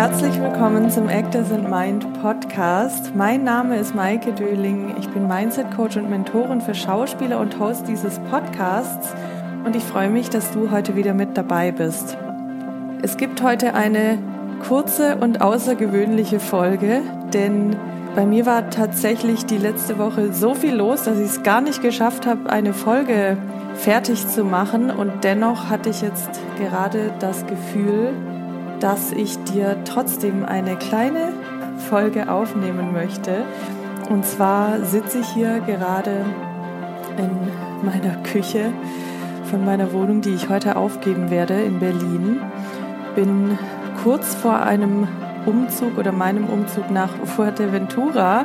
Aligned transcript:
herzlich 0.00 0.40
willkommen 0.40 0.88
zum 0.88 1.10
Actors 1.10 1.52
and 1.52 1.68
Mind 1.68 2.10
Podcast. 2.22 3.14
Mein 3.14 3.44
Name 3.44 3.76
ist 3.76 3.94
Maike 3.94 4.32
Döling. 4.32 4.94
Ich 4.98 5.06
bin 5.10 5.28
Mindset 5.28 5.70
Coach 5.76 5.98
und 5.98 6.08
Mentorin 6.08 6.62
für 6.62 6.74
Schauspieler 6.74 7.38
und 7.38 7.58
Host 7.58 7.86
dieses 7.86 8.18
Podcasts 8.30 9.14
und 9.66 9.76
ich 9.76 9.82
freue 9.82 10.08
mich, 10.08 10.30
dass 10.30 10.52
du 10.52 10.70
heute 10.70 10.96
wieder 10.96 11.12
mit 11.12 11.36
dabei 11.36 11.70
bist. 11.70 12.16
Es 13.02 13.18
gibt 13.18 13.42
heute 13.42 13.74
eine 13.74 14.16
kurze 14.66 15.16
und 15.16 15.42
außergewöhnliche 15.42 16.40
Folge, 16.40 17.02
denn 17.34 17.76
bei 18.16 18.24
mir 18.24 18.46
war 18.46 18.70
tatsächlich 18.70 19.44
die 19.44 19.58
letzte 19.58 19.98
Woche 19.98 20.32
so 20.32 20.54
viel 20.54 20.76
los, 20.76 21.02
dass 21.02 21.18
ich 21.18 21.26
es 21.26 21.42
gar 21.42 21.60
nicht 21.60 21.82
geschafft 21.82 22.26
habe, 22.26 22.48
eine 22.48 22.72
Folge 22.72 23.36
fertig 23.74 24.26
zu 24.26 24.44
machen 24.44 24.90
und 24.90 25.24
dennoch 25.24 25.68
hatte 25.68 25.90
ich 25.90 26.00
jetzt 26.00 26.40
gerade 26.58 27.12
das 27.18 27.46
Gefühl, 27.46 28.14
dass 28.80 29.12
ich 29.12 29.38
dir 29.44 29.76
trotzdem 29.84 30.44
eine 30.44 30.76
kleine 30.76 31.32
Folge 31.88 32.30
aufnehmen 32.30 32.92
möchte. 32.92 33.44
Und 34.08 34.24
zwar 34.24 34.84
sitze 34.84 35.20
ich 35.20 35.28
hier 35.28 35.60
gerade 35.60 36.24
in 37.16 37.86
meiner 37.86 38.16
Küche 38.22 38.72
von 39.44 39.64
meiner 39.64 39.92
Wohnung, 39.92 40.20
die 40.20 40.34
ich 40.34 40.48
heute 40.48 40.76
aufgeben 40.76 41.30
werde 41.30 41.60
in 41.62 41.78
Berlin. 41.78 42.40
Bin 43.14 43.58
kurz 44.02 44.34
vor 44.34 44.62
einem 44.62 45.06
Umzug 45.46 45.98
oder 45.98 46.12
meinem 46.12 46.46
Umzug 46.46 46.90
nach 46.90 47.10
Fuerteventura 47.24 48.44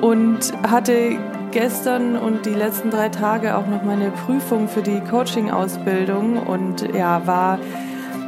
und 0.00 0.52
hatte 0.68 1.16
gestern 1.52 2.16
und 2.16 2.44
die 2.44 2.54
letzten 2.54 2.90
drei 2.90 3.08
Tage 3.08 3.56
auch 3.56 3.66
noch 3.66 3.82
meine 3.82 4.10
Prüfung 4.10 4.68
für 4.68 4.82
die 4.82 5.00
Coaching-Ausbildung 5.00 6.38
und 6.38 6.94
ja, 6.94 7.26
war 7.26 7.58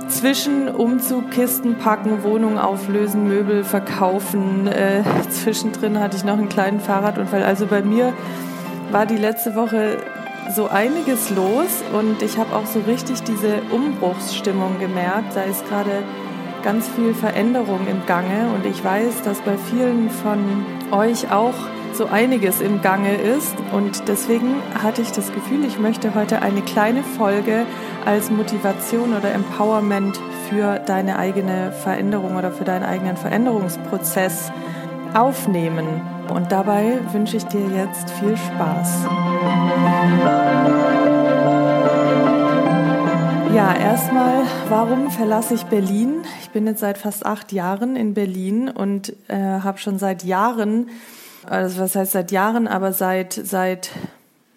zwischen 0.09 0.69
Umzug, 0.69 1.31
Kisten 1.31 1.77
packen, 1.77 2.23
Wohnung 2.23 2.59
auflösen, 2.59 3.29
Möbel 3.29 3.65
verkaufen. 3.65 4.67
Äh, 4.67 5.03
zwischendrin 5.31 6.01
hatte 6.01 6.17
ich 6.17 6.25
noch 6.25 6.39
einen 6.39 6.49
kleinen 6.49 6.81
Fahrradunfall. 6.81 7.43
Also 7.43 7.67
bei 7.67 7.83
mir 7.83 8.13
war 8.91 9.07
die 9.07 9.17
letzte 9.17 9.55
Woche 9.55 9.99
so 10.55 10.69
einiges 10.69 11.31
los 11.31 11.83
und 11.93 12.23
ich 12.23 12.39
habe 12.39 12.57
auch 12.57 12.67
so 12.67 12.81
richtig 12.81 13.23
diese 13.23 13.61
Umbruchsstimmung 13.71 14.79
gemerkt. 14.79 15.37
Da 15.37 15.43
ist 15.43 15.69
gerade 15.69 16.03
ganz 16.63 16.89
viel 16.89 17.15
Veränderung 17.15 17.87
im 17.89 18.05
Gange 18.07 18.51
und 18.55 18.67
ich 18.67 18.83
weiß, 18.83 19.23
dass 19.25 19.41
bei 19.41 19.57
vielen 19.57 20.11
von 20.11 20.65
euch 20.91 21.31
auch 21.31 21.55
so 21.99 22.07
einiges 22.07 22.61
im 22.61 22.81
Gange 22.81 23.17
ist 23.17 23.57
und 23.73 24.07
deswegen 24.07 24.55
hatte 24.81 25.03
ich 25.03 25.11
das 25.11 25.33
Gefühl, 25.33 25.65
ich 25.65 25.81
möchte 25.81 26.15
heute 26.15 26.41
eine 26.43 26.63
kleine 26.63 27.03
Folge 27.03 27.67
als 28.07 28.31
Motivation 28.31 29.17
oder 29.17 29.33
Empowerment 29.33 30.17
für 30.49 30.79
deine 30.79 31.19
eigene 31.19 31.73
Veränderung 31.73 32.37
oder 32.37 32.53
für 32.53 32.63
deinen 32.63 32.85
eigenen 32.85 33.17
Veränderungsprozess 33.17 34.53
aufnehmen. 35.13 36.01
Und 36.33 36.53
dabei 36.53 37.01
wünsche 37.11 37.37
ich 37.37 37.45
dir 37.47 37.67
jetzt 37.67 38.09
viel 38.13 38.37
Spaß. 38.37 39.07
Ja, 43.57 43.75
erstmal, 43.75 44.45
warum 44.69 45.11
verlasse 45.11 45.55
ich 45.55 45.65
Berlin? 45.65 46.23
Ich 46.43 46.51
bin 46.51 46.65
jetzt 46.69 46.79
seit 46.79 46.97
fast 46.97 47.27
acht 47.27 47.51
Jahren 47.51 47.97
in 47.97 48.15
Berlin 48.15 48.69
und 48.69 49.15
äh, 49.27 49.35
habe 49.37 49.79
schon 49.79 49.99
seit 49.99 50.23
Jahren, 50.23 50.91
also 51.51 51.81
was 51.81 51.95
heißt 51.95 52.13
seit 52.13 52.31
Jahren, 52.33 52.69
aber 52.69 52.93
seit 52.93 53.33
seit 53.33 53.91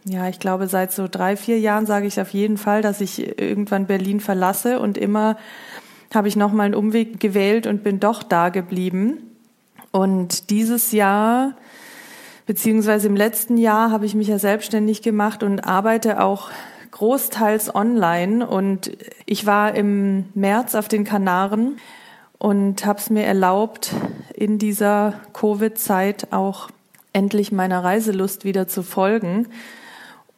ja, 0.03 0.27
ich 0.27 0.39
glaube, 0.39 0.67
seit 0.67 0.91
so 0.91 1.07
drei, 1.07 1.35
vier 1.35 1.59
Jahren 1.59 1.85
sage 1.85 2.07
ich 2.07 2.19
auf 2.19 2.31
jeden 2.31 2.57
Fall, 2.57 2.81
dass 2.81 3.01
ich 3.01 3.39
irgendwann 3.39 3.85
Berlin 3.85 4.19
verlasse 4.19 4.79
und 4.79 4.97
immer 4.97 5.37
habe 6.13 6.27
ich 6.27 6.35
nochmal 6.35 6.65
einen 6.65 6.75
Umweg 6.75 7.19
gewählt 7.19 7.67
und 7.67 7.83
bin 7.83 7.99
doch 7.99 8.23
da 8.23 8.49
geblieben. 8.49 9.19
Und 9.91 10.49
dieses 10.49 10.91
Jahr, 10.91 11.53
beziehungsweise 12.47 13.07
im 13.07 13.15
letzten 13.15 13.57
Jahr, 13.57 13.91
habe 13.91 14.05
ich 14.05 14.15
mich 14.15 14.27
ja 14.27 14.39
selbstständig 14.39 15.01
gemacht 15.01 15.43
und 15.43 15.61
arbeite 15.61 16.21
auch 16.21 16.49
großteils 16.91 17.73
online. 17.73 18.45
Und 18.45 18.91
ich 19.25 19.45
war 19.45 19.75
im 19.75 20.25
März 20.33 20.75
auf 20.75 20.87
den 20.87 21.03
Kanaren 21.03 21.77
und 22.37 22.85
habe 22.85 22.99
es 22.99 23.09
mir 23.09 23.23
erlaubt, 23.23 23.91
in 24.33 24.57
dieser 24.57 25.13
Covid-Zeit 25.33 26.31
auch 26.31 26.69
endlich 27.13 27.51
meiner 27.51 27.83
Reiselust 27.83 28.45
wieder 28.45 28.67
zu 28.67 28.83
folgen 28.83 29.47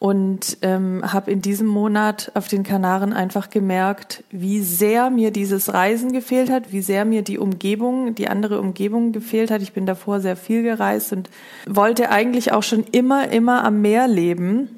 und 0.03 0.57
ähm, 0.63 1.01
habe 1.13 1.31
in 1.31 1.41
diesem 1.41 1.67
Monat 1.67 2.29
auf 2.33 2.49
den 2.49 2.63
Kanaren 2.63 3.13
einfach 3.13 3.49
gemerkt, 3.49 4.25
wie 4.31 4.59
sehr 4.59 5.09
mir 5.09 5.31
dieses 5.31 5.73
Reisen 5.73 6.11
gefehlt 6.11 6.49
hat, 6.49 6.73
wie 6.73 6.81
sehr 6.81 7.05
mir 7.05 7.21
die 7.21 7.37
Umgebung, 7.37 8.13
die 8.13 8.27
andere 8.27 8.59
Umgebung 8.59 9.13
gefehlt 9.13 9.49
hat. 9.49 9.61
Ich 9.61 9.71
bin 9.71 9.85
davor 9.85 10.19
sehr 10.19 10.35
viel 10.35 10.61
gereist 10.61 11.13
und 11.13 11.29
wollte 11.65 12.09
eigentlich 12.09 12.51
auch 12.51 12.63
schon 12.63 12.83
immer, 12.91 13.29
immer 13.29 13.63
am 13.63 13.81
Meer 13.81 14.09
leben. 14.09 14.77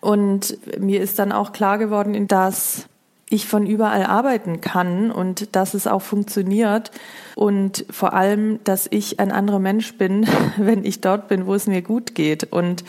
Und 0.00 0.58
mir 0.80 1.00
ist 1.00 1.20
dann 1.20 1.30
auch 1.30 1.52
klar 1.52 1.78
geworden, 1.78 2.26
dass 2.26 2.88
ich 3.30 3.46
von 3.46 3.66
überall 3.66 4.04
arbeiten 4.04 4.60
kann 4.60 5.10
und 5.10 5.56
dass 5.56 5.74
es 5.74 5.86
auch 5.86 6.02
funktioniert 6.02 6.90
und 7.34 7.86
vor 7.90 8.12
allem, 8.12 8.60
dass 8.64 8.86
ich 8.90 9.18
ein 9.18 9.32
anderer 9.32 9.58
Mensch 9.58 9.94
bin, 9.96 10.26
wenn 10.56 10.84
ich 10.84 11.00
dort 11.00 11.28
bin, 11.28 11.46
wo 11.46 11.54
es 11.54 11.66
mir 11.66 11.82
gut 11.82 12.14
geht 12.14 12.52
und 12.52 12.84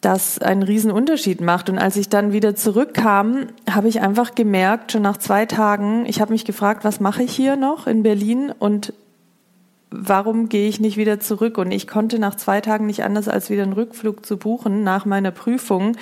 das 0.00 0.38
einen 0.38 0.62
riesen 0.62 0.90
Unterschied 0.90 1.40
macht. 1.40 1.68
Und 1.68 1.78
als 1.78 1.96
ich 1.96 2.08
dann 2.08 2.32
wieder 2.32 2.54
zurückkam, 2.54 3.48
habe 3.70 3.88
ich 3.88 4.00
einfach 4.00 4.34
gemerkt, 4.34 4.92
schon 4.92 5.02
nach 5.02 5.18
zwei 5.18 5.44
Tagen, 5.44 6.06
ich 6.06 6.20
habe 6.20 6.32
mich 6.32 6.44
gefragt, 6.44 6.84
was 6.84 7.00
mache 7.00 7.22
ich 7.22 7.32
hier 7.32 7.56
noch 7.56 7.86
in 7.86 8.02
Berlin 8.02 8.52
und 8.58 8.94
warum 9.90 10.48
gehe 10.48 10.68
ich 10.68 10.80
nicht 10.80 10.96
wieder 10.96 11.20
zurück? 11.20 11.58
Und 11.58 11.70
ich 11.70 11.86
konnte 11.86 12.18
nach 12.18 12.36
zwei 12.36 12.60
Tagen 12.60 12.86
nicht 12.86 13.04
anders, 13.04 13.28
als 13.28 13.50
wieder 13.50 13.64
einen 13.64 13.74
Rückflug 13.74 14.24
zu 14.24 14.38
buchen 14.38 14.84
nach 14.84 15.04
meiner 15.04 15.32
Prüfung. 15.32 15.96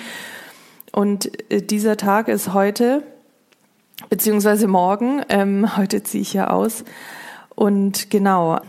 Und 0.91 1.51
äh, 1.51 1.61
dieser 1.61 1.97
Tag 1.97 2.27
ist 2.27 2.53
heute, 2.53 3.03
beziehungsweise 4.09 4.67
morgen. 4.67 5.21
Ähm, 5.29 5.77
heute 5.77 6.03
ziehe 6.03 6.21
ich 6.21 6.33
ja 6.33 6.49
aus. 6.49 6.83
Und 7.55 8.09
genau, 8.09 8.59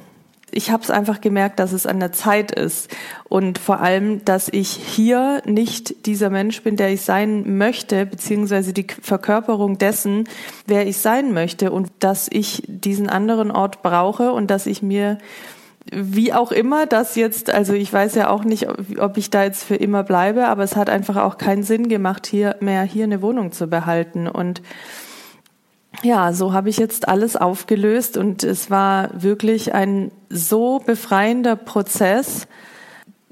ich 0.53 0.71
habe 0.71 0.83
es 0.83 0.91
einfach 0.91 1.21
gemerkt, 1.21 1.59
dass 1.61 1.73
es 1.73 1.87
an 1.87 2.01
der 2.01 2.13
Zeit 2.13 2.51
ist 2.51 2.91
und 3.29 3.59
vor 3.59 3.81
allem, 3.81 4.25
dass 4.25 4.49
ich 4.49 4.69
hier 4.71 5.43
nicht 5.47 6.07
dieser 6.07 6.31
Mensch 6.31 6.63
bin, 6.63 6.77
der 6.77 6.93
ich 6.93 7.03
sein 7.03 7.57
möchte, 7.57 8.07
beziehungsweise 8.07 8.73
die 8.73 8.87
Verkörperung 9.01 9.79
dessen, 9.79 10.29
wer 10.67 10.87
ich 10.87 10.97
sein 10.99 11.33
möchte 11.33 11.71
und 11.71 11.93
dass 12.01 12.29
ich 12.31 12.63
diesen 12.67 13.09
anderen 13.09 13.51
Ort 13.51 13.83
brauche 13.83 14.33
und 14.33 14.51
dass 14.51 14.67
ich 14.67 14.83
mir 14.83 15.19
wie 15.93 16.33
auch 16.33 16.53
immer 16.53 16.87
das 16.87 17.17
jetzt, 17.17 17.51
also 17.51 17.73
ich 17.73 17.93
weiß 17.93 18.15
ja 18.15 18.29
auch 18.29 18.45
nicht, 18.45 18.69
ob 18.99 19.17
ich 19.17 19.31
da 19.31 19.45
jetzt 19.45 19.65
für 19.65 19.77
immer 19.77 20.03
bleibe, 20.03 20.47
aber 20.47 20.63
es 20.63 20.77
hat 20.77 20.91
einfach 20.91 21.17
auch 21.17 21.39
keinen 21.39 21.63
Sinn 21.63 21.89
gemacht, 21.89 22.27
hier 22.27 22.57
mehr 22.61 22.83
hier 22.83 23.05
eine 23.05 23.23
Wohnung 23.23 23.53
zu 23.53 23.67
behalten 23.67 24.29
und 24.29 24.63
ja, 26.03 26.33
so 26.33 26.53
habe 26.53 26.69
ich 26.69 26.79
jetzt 26.79 27.09
alles 27.09 27.37
aufgelöst 27.37 28.17
und 28.17 28.45
es 28.45 28.71
war 28.71 29.11
wirklich 29.23 29.75
ein 29.75 30.13
so 30.29 30.79
befreiender 30.79 31.57
Prozess. 31.57 32.47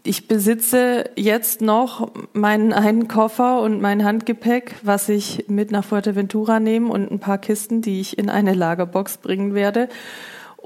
Ich 0.03 0.29
besitze 0.29 1.11
jetzt 1.17 1.61
noch 1.61 2.11
meinen 2.33 2.73
einen 2.73 3.09
Koffer 3.09 3.61
und 3.61 3.81
mein 3.81 4.05
Handgepäck, 4.05 4.75
was 4.83 5.09
ich 5.09 5.45
mit 5.49 5.71
nach 5.71 5.85
Fuerteventura 5.85 6.61
nehme 6.61 6.91
und 6.91 7.11
ein 7.11 7.21
paar 7.21 7.39
Kisten, 7.39 7.81
die 7.81 8.01
ich 8.01 8.19
in 8.19 8.29
eine 8.29 8.55
Lagerbox 8.55 9.19
bringen 9.19 9.55
werde. 9.55 9.89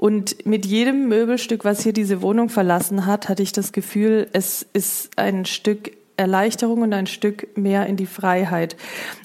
Und 0.03 0.45
mit 0.45 0.65
jedem 0.65 1.07
Möbelstück, 1.07 1.63
was 1.63 1.81
hier 1.81 1.93
diese 1.93 2.21
Wohnung 2.21 2.49
verlassen 2.49 3.05
hat, 3.05 3.29
hatte 3.29 3.41
ich 3.41 3.53
das 3.53 3.71
Gefühl, 3.71 4.27
es 4.33 4.65
ist 4.73 5.11
ein 5.15 5.45
Stück 5.45 5.93
Erleichterung 6.17 6.81
und 6.81 6.91
ein 6.91 7.07
Stück 7.07 7.55
mehr 7.55 7.87
in 7.87 7.95
die 7.95 8.05
Freiheit. 8.05 8.75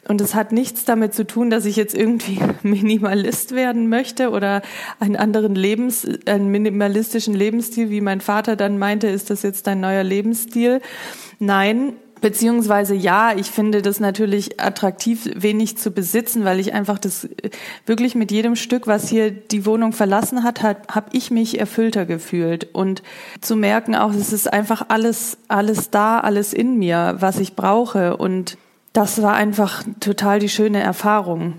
Und 0.06 0.20
es 0.20 0.36
hat 0.36 0.52
nichts 0.52 0.84
damit 0.84 1.14
zu 1.14 1.26
tun, 1.26 1.50
dass 1.50 1.64
ich 1.64 1.74
jetzt 1.74 1.96
irgendwie 1.96 2.38
Minimalist 2.62 3.56
werden 3.56 3.88
möchte 3.88 4.30
oder 4.30 4.62
einen 5.00 5.16
anderen 5.16 5.56
Lebens, 5.56 6.06
einen 6.26 6.46
minimalistischen 6.46 7.34
Lebensstil, 7.34 7.90
wie 7.90 8.00
mein 8.00 8.20
Vater 8.20 8.54
dann 8.54 8.78
meinte, 8.78 9.08
ist 9.08 9.30
das 9.30 9.42
jetzt 9.42 9.66
dein 9.66 9.80
neuer 9.80 10.04
Lebensstil? 10.04 10.80
Nein, 11.40 11.94
Beziehungsweise 12.20 12.94
ja, 12.94 13.32
ich 13.36 13.50
finde 13.50 13.82
das 13.82 14.00
natürlich 14.00 14.60
attraktiv, 14.60 15.30
wenig 15.34 15.78
zu 15.78 15.90
besitzen, 15.90 16.44
weil 16.44 16.58
ich 16.58 16.74
einfach 16.74 16.98
das 16.98 17.28
wirklich 17.86 18.14
mit 18.14 18.30
jedem 18.30 18.56
Stück, 18.56 18.86
was 18.86 19.08
hier 19.08 19.30
die 19.30 19.66
Wohnung 19.66 19.92
verlassen 19.92 20.42
hat, 20.42 20.62
hat 20.62 20.94
habe 20.94 21.10
ich 21.12 21.30
mich 21.30 21.60
erfüllter 21.60 22.06
gefühlt 22.06 22.74
und 22.74 23.02
zu 23.40 23.56
merken 23.56 23.94
auch, 23.94 24.12
es 24.12 24.32
ist 24.32 24.52
einfach 24.52 24.86
alles 24.88 25.38
alles 25.48 25.90
da, 25.90 26.20
alles 26.20 26.52
in 26.52 26.78
mir, 26.78 27.16
was 27.20 27.38
ich 27.38 27.54
brauche 27.54 28.16
und 28.16 28.58
das 28.92 29.22
war 29.22 29.34
einfach 29.34 29.84
total 30.00 30.38
die 30.38 30.48
schöne 30.48 30.80
Erfahrung. 30.80 31.54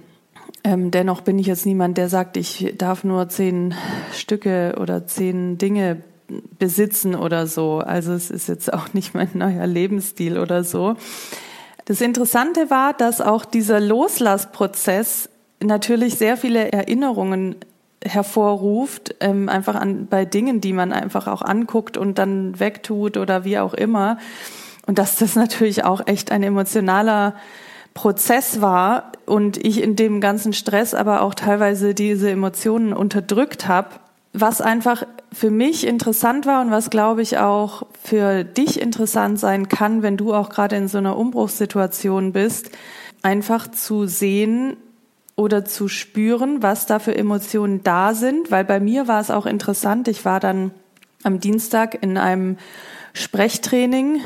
Ähm, 0.64 0.92
dennoch 0.92 1.22
bin 1.22 1.40
ich 1.40 1.48
jetzt 1.48 1.66
niemand, 1.66 1.98
der 1.98 2.10
sagt, 2.10 2.36
ich 2.36 2.74
darf 2.78 3.04
nur 3.04 3.30
zehn 3.30 3.74
Stücke 4.14 4.76
oder 4.80 5.08
zehn 5.08 5.58
Dinge 5.58 6.02
besitzen 6.58 7.16
oder 7.16 7.48
so. 7.48 7.80
Also 7.80 8.14
es 8.14 8.30
ist 8.32 8.48
jetzt 8.48 8.72
auch 8.74 8.94
nicht 8.94 9.14
mein 9.14 9.30
neuer 9.34 9.68
Lebensstil 9.68 10.38
oder 10.38 10.64
so. 10.64 10.96
Das 11.86 12.02
Interessante 12.02 12.70
war, 12.70 12.94
dass 12.94 13.20
auch 13.22 13.46
dieser 13.46 13.80
Loslassprozess 13.80 15.30
natürlich 15.62 16.16
sehr 16.16 16.38
viele 16.38 16.72
Erinnerungen 16.72 17.56
hervorruft, 18.04 19.16
ähm, 19.20 19.50
einfach 19.50 19.76
an, 19.76 20.08
bei 20.08 20.24
Dingen, 20.26 20.62
die 20.62 20.74
man 20.74 20.94
einfach 20.94 21.28
auch 21.28 21.42
anguckt 21.42 21.98
und 21.98 22.18
dann 22.18 22.60
wegtut 22.60 23.18
oder 23.18 23.44
wie 23.44 23.60
auch 23.60 23.74
immer. 23.74 24.18
Und 24.86 25.00
dass 25.00 25.18
das 25.18 25.36
natürlich 25.36 25.84
auch 25.84 26.08
echt 26.08 26.32
ein 26.32 26.44
emotionaler 26.44 27.36
Prozess 27.94 28.62
war 28.62 29.12
und 29.26 29.58
ich 29.58 29.82
in 29.84 29.96
dem 29.96 30.22
ganzen 30.22 30.54
Stress 30.54 30.94
aber 30.94 31.22
auch 31.22 31.34
teilweise 31.34 31.94
diese 31.94 32.30
Emotionen 32.30 32.94
unterdrückt 32.94 33.68
habe, 33.68 33.90
was 34.34 34.62
einfach 34.62 35.04
für 35.32 35.50
mich 35.52 35.86
interessant 35.86 36.46
war 36.46 36.62
und 36.62 36.72
was 36.72 36.90
glaube 36.90 37.22
ich 37.22 37.38
auch 37.38 37.84
für 38.04 38.44
dich 38.44 38.80
interessant 38.80 39.40
sein 39.40 39.70
kann, 39.70 40.02
wenn 40.02 40.18
du 40.18 40.34
auch 40.34 40.50
gerade 40.50 40.76
in 40.76 40.88
so 40.88 40.98
einer 40.98 41.18
Umbruchssituation 41.18 42.32
bist, 42.32 42.72
einfach 43.22 43.70
zu 43.70 44.06
sehen, 44.06 44.78
oder 45.40 45.64
zu 45.64 45.88
spüren, 45.88 46.62
was 46.62 46.86
da 46.86 47.00
für 47.00 47.16
Emotionen 47.16 47.82
da 47.82 48.14
sind, 48.14 48.52
weil 48.52 48.66
bei 48.66 48.82
mir 48.82 49.08
war 49.08 49.22
es 49.22 49.32
auch 49.32 49.46
interessant. 49.46 50.10
Ich 50.10 50.26
war 50.26 50.42
dann 50.42 50.72
am 51.24 51.40
Dienstag 51.40 52.04
in 52.04 52.18
einem 52.18 52.58
Sprechtraining 53.14 54.20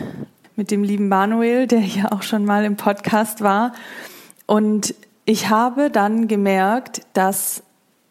mit 0.55 0.71
dem 0.71 0.83
lieben 0.83 1.09
Manuel, 1.09 1.67
der 1.67 1.81
hier 1.81 2.11
auch 2.11 2.23
schon 2.23 2.45
mal 2.45 2.65
im 2.65 2.77
Podcast 2.77 3.41
war. 3.41 3.73
Und 4.47 4.95
ich 5.25 5.49
habe 5.51 5.91
dann 5.91 6.27
gemerkt, 6.27 7.01
dass 7.13 7.61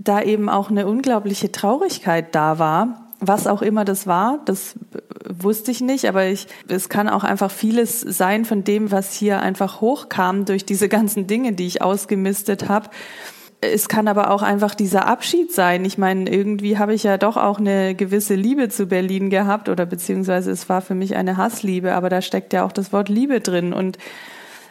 da 0.04 0.22
eben 0.22 0.48
auch 0.48 0.70
eine 0.70 0.86
unglaubliche 0.86 1.52
Traurigkeit 1.52 2.34
da 2.34 2.58
war, 2.58 3.08
was 3.20 3.46
auch 3.46 3.62
immer 3.62 3.84
das 3.84 4.06
war, 4.06 4.40
das 4.44 4.74
wusste 5.28 5.70
ich 5.70 5.80
nicht, 5.80 6.06
aber 6.06 6.26
ich, 6.26 6.48
es 6.68 6.88
kann 6.88 7.08
auch 7.08 7.24
einfach 7.24 7.50
vieles 7.50 8.00
sein 8.00 8.44
von 8.44 8.64
dem, 8.64 8.90
was 8.90 9.14
hier 9.14 9.40
einfach 9.40 9.80
hochkam 9.80 10.44
durch 10.44 10.66
diese 10.66 10.88
ganzen 10.88 11.26
Dinge, 11.26 11.52
die 11.52 11.66
ich 11.66 11.82
ausgemistet 11.82 12.68
habe. 12.68 12.90
Es 13.60 13.88
kann 13.88 14.08
aber 14.08 14.32
auch 14.32 14.42
einfach 14.42 14.74
dieser 14.74 15.06
Abschied 15.06 15.52
sein. 15.52 15.84
Ich 15.84 15.96
meine, 15.96 16.28
irgendwie 16.28 16.78
habe 16.78 16.94
ich 16.94 17.04
ja 17.04 17.16
doch 17.16 17.36
auch 17.36 17.60
eine 17.60 17.94
gewisse 17.94 18.34
Liebe 18.34 18.68
zu 18.68 18.86
Berlin 18.86 19.30
gehabt 19.30 19.68
oder 19.68 19.86
beziehungsweise 19.86 20.50
es 20.50 20.68
war 20.68 20.80
für 20.80 20.96
mich 20.96 21.14
eine 21.14 21.36
Hassliebe, 21.36 21.94
aber 21.94 22.08
da 22.08 22.22
steckt 22.22 22.52
ja 22.52 22.64
auch 22.64 22.72
das 22.72 22.92
Wort 22.92 23.08
Liebe 23.08 23.40
drin 23.40 23.72
und 23.72 23.98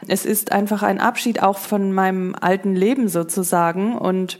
es 0.08 0.26
ist 0.26 0.52
einfach 0.52 0.84
ein 0.84 1.00
Abschied 1.00 1.42
auch 1.42 1.58
von 1.58 1.94
meinem 1.94 2.36
alten 2.40 2.76
Leben 2.76 3.08
sozusagen 3.08 3.98
und 3.98 4.40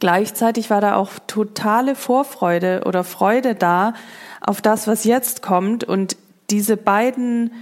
Gleichzeitig 0.00 0.70
war 0.70 0.80
da 0.80 0.96
auch 0.96 1.10
totale 1.26 1.94
Vorfreude 1.94 2.82
oder 2.86 3.04
Freude 3.04 3.54
da 3.54 3.94
auf 4.40 4.60
das, 4.62 4.86
was 4.86 5.04
jetzt 5.04 5.42
kommt. 5.42 5.84
Und 5.84 6.16
diese 6.50 6.76
beiden 6.76 7.52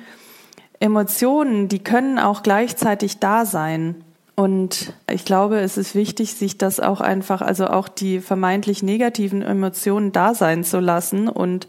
Emotionen, 0.80 1.68
die 1.68 1.80
können 1.80 2.18
auch 2.18 2.42
gleichzeitig 2.42 3.18
da 3.18 3.44
sein. 3.44 4.04
Und 4.36 4.92
ich 5.10 5.24
glaube, 5.24 5.58
es 5.58 5.76
ist 5.76 5.96
wichtig, 5.96 6.34
sich 6.34 6.56
das 6.58 6.78
auch 6.78 7.00
einfach, 7.00 7.42
also 7.42 7.66
auch 7.66 7.88
die 7.88 8.20
vermeintlich 8.20 8.84
negativen 8.84 9.42
Emotionen 9.42 10.12
da 10.12 10.32
sein 10.32 10.62
zu 10.62 10.78
lassen 10.78 11.28
und 11.28 11.66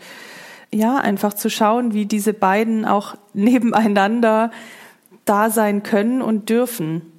ja, 0.72 0.98
einfach 0.98 1.34
zu 1.34 1.50
schauen, 1.50 1.96
wie 1.96 2.06
diese 2.06 2.34
beiden 2.34 2.86
auch 2.86 3.16
nebeneinander 3.34 4.52
da 5.26 5.50
sein 5.50 5.82
können 5.82 6.22
und 6.22 6.50
dürfen. 6.50 7.19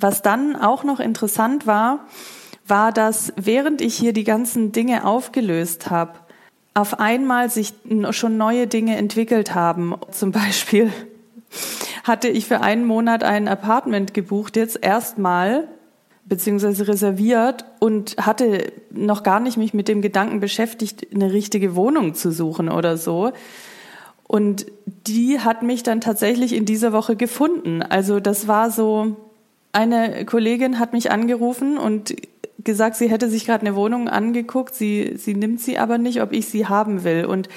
Was 0.00 0.22
dann 0.22 0.56
auch 0.56 0.82
noch 0.82 0.98
interessant 0.98 1.66
war, 1.66 2.06
war, 2.66 2.92
dass 2.92 3.32
während 3.36 3.80
ich 3.82 3.94
hier 3.94 4.12
die 4.12 4.24
ganzen 4.24 4.72
Dinge 4.72 5.04
aufgelöst 5.04 5.90
habe, 5.90 6.12
auf 6.72 6.98
einmal 7.00 7.50
sich 7.50 7.74
schon 8.10 8.36
neue 8.36 8.66
Dinge 8.66 8.96
entwickelt 8.96 9.54
haben. 9.54 9.94
Zum 10.10 10.32
Beispiel 10.32 10.90
hatte 12.04 12.28
ich 12.28 12.46
für 12.46 12.60
einen 12.60 12.86
Monat 12.86 13.24
ein 13.24 13.48
Apartment 13.48 14.14
gebucht, 14.14 14.56
jetzt 14.56 14.78
erstmal, 14.82 15.68
beziehungsweise 16.24 16.86
reserviert 16.86 17.64
und 17.80 18.16
hatte 18.18 18.72
noch 18.90 19.24
gar 19.24 19.40
nicht 19.40 19.56
mich 19.56 19.74
mit 19.74 19.88
dem 19.88 20.00
Gedanken 20.00 20.40
beschäftigt, 20.40 21.08
eine 21.12 21.32
richtige 21.32 21.74
Wohnung 21.74 22.14
zu 22.14 22.30
suchen 22.30 22.68
oder 22.68 22.96
so. 22.96 23.32
Und 24.28 24.66
die 24.86 25.40
hat 25.40 25.62
mich 25.62 25.82
dann 25.82 26.00
tatsächlich 26.00 26.54
in 26.54 26.64
dieser 26.64 26.92
Woche 26.92 27.16
gefunden. 27.16 27.82
Also 27.82 28.20
das 28.20 28.46
war 28.46 28.70
so, 28.70 29.16
eine 29.72 30.24
Kollegin 30.24 30.78
hat 30.78 30.92
mich 30.92 31.10
angerufen 31.10 31.78
und 31.78 32.14
gesagt, 32.64 32.96
sie 32.96 33.10
hätte 33.10 33.28
sich 33.28 33.46
gerade 33.46 33.66
eine 33.66 33.76
Wohnung 33.76 34.08
angeguckt, 34.08 34.74
sie, 34.74 35.14
sie 35.16 35.34
nimmt 35.34 35.60
sie 35.60 35.78
aber 35.78 35.98
nicht, 35.98 36.20
ob 36.22 36.32
ich 36.32 36.48
sie 36.48 36.66
haben 36.66 37.04
will. 37.04 37.24
Und 37.24 37.48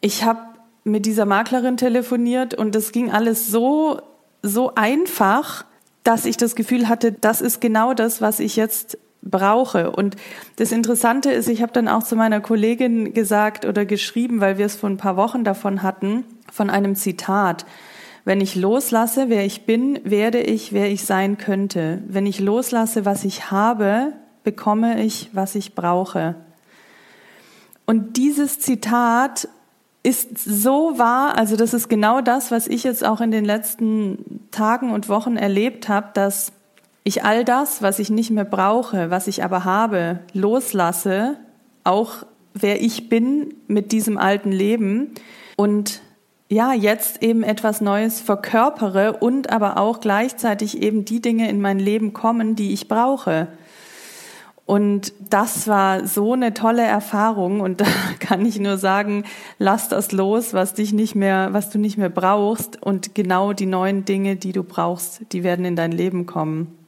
ich 0.00 0.24
habe 0.24 0.40
mit 0.84 1.06
dieser 1.06 1.26
Maklerin 1.26 1.76
telefoniert 1.76 2.54
und 2.54 2.74
das 2.74 2.92
ging 2.92 3.10
alles 3.10 3.48
so, 3.48 4.00
so 4.42 4.74
einfach, 4.74 5.64
dass 6.02 6.24
ich 6.24 6.36
das 6.36 6.56
Gefühl 6.56 6.88
hatte, 6.88 7.12
das 7.12 7.40
ist 7.40 7.60
genau 7.60 7.94
das, 7.94 8.20
was 8.20 8.40
ich 8.40 8.56
jetzt 8.56 8.98
brauche. 9.22 9.92
Und 9.92 10.16
das 10.56 10.72
Interessante 10.72 11.30
ist, 11.30 11.48
ich 11.48 11.62
habe 11.62 11.72
dann 11.72 11.88
auch 11.88 12.02
zu 12.02 12.16
meiner 12.16 12.40
Kollegin 12.40 13.14
gesagt 13.14 13.64
oder 13.64 13.84
geschrieben, 13.84 14.40
weil 14.40 14.58
wir 14.58 14.66
es 14.66 14.74
vor 14.74 14.90
ein 14.90 14.96
paar 14.96 15.16
Wochen 15.16 15.44
davon 15.44 15.82
hatten, 15.82 16.24
von 16.52 16.70
einem 16.70 16.96
Zitat. 16.96 17.64
Wenn 18.24 18.40
ich 18.40 18.54
loslasse, 18.54 19.28
wer 19.28 19.44
ich 19.44 19.66
bin, 19.66 19.98
werde 20.04 20.40
ich, 20.40 20.72
wer 20.72 20.90
ich 20.90 21.04
sein 21.04 21.38
könnte. 21.38 22.02
Wenn 22.06 22.26
ich 22.26 22.38
loslasse, 22.38 23.04
was 23.04 23.24
ich 23.24 23.50
habe, 23.50 24.12
bekomme 24.44 25.02
ich, 25.02 25.30
was 25.32 25.54
ich 25.54 25.74
brauche. 25.74 26.36
Und 27.84 28.16
dieses 28.16 28.60
Zitat 28.60 29.48
ist 30.04 30.38
so 30.38 30.98
wahr, 30.98 31.36
also 31.36 31.56
das 31.56 31.74
ist 31.74 31.88
genau 31.88 32.20
das, 32.20 32.50
was 32.50 32.66
ich 32.66 32.84
jetzt 32.84 33.04
auch 33.04 33.20
in 33.20 33.30
den 33.30 33.44
letzten 33.44 34.40
Tagen 34.50 34.90
und 34.90 35.08
Wochen 35.08 35.36
erlebt 35.36 35.88
habe, 35.88 36.08
dass 36.14 36.52
ich 37.04 37.24
all 37.24 37.44
das, 37.44 37.82
was 37.82 37.98
ich 37.98 38.10
nicht 38.10 38.30
mehr 38.30 38.44
brauche, 38.44 39.10
was 39.10 39.26
ich 39.26 39.42
aber 39.42 39.64
habe, 39.64 40.20
loslasse, 40.32 41.36
auch 41.84 42.24
wer 42.54 42.80
ich 42.80 43.08
bin 43.08 43.54
mit 43.66 43.92
diesem 43.92 44.18
alten 44.18 44.52
Leben 44.52 45.12
und 45.56 46.01
ja, 46.52 46.74
jetzt 46.74 47.22
eben 47.22 47.42
etwas 47.42 47.80
Neues 47.80 48.20
verkörpere 48.20 49.14
und 49.14 49.50
aber 49.50 49.78
auch 49.78 50.00
gleichzeitig 50.00 50.82
eben 50.82 51.06
die 51.06 51.22
Dinge 51.22 51.48
in 51.48 51.62
mein 51.62 51.78
Leben 51.78 52.12
kommen, 52.12 52.56
die 52.56 52.72
ich 52.72 52.88
brauche. 52.88 53.48
Und 54.66 55.14
das 55.30 55.66
war 55.66 56.06
so 56.06 56.34
eine 56.34 56.52
tolle 56.52 56.82
Erfahrung 56.82 57.60
und 57.60 57.80
da 57.80 57.86
kann 58.20 58.44
ich 58.44 58.60
nur 58.60 58.76
sagen, 58.76 59.24
lass 59.58 59.88
das 59.88 60.12
los, 60.12 60.52
was 60.52 60.74
dich 60.74 60.92
nicht 60.92 61.14
mehr, 61.14 61.48
was 61.52 61.70
du 61.70 61.78
nicht 61.78 61.96
mehr 61.96 62.10
brauchst 62.10 62.80
und 62.82 63.14
genau 63.14 63.54
die 63.54 63.66
neuen 63.66 64.04
Dinge, 64.04 64.36
die 64.36 64.52
du 64.52 64.62
brauchst, 64.62 65.22
die 65.32 65.42
werden 65.44 65.64
in 65.64 65.74
dein 65.74 65.92
Leben 65.92 66.26
kommen 66.26 66.81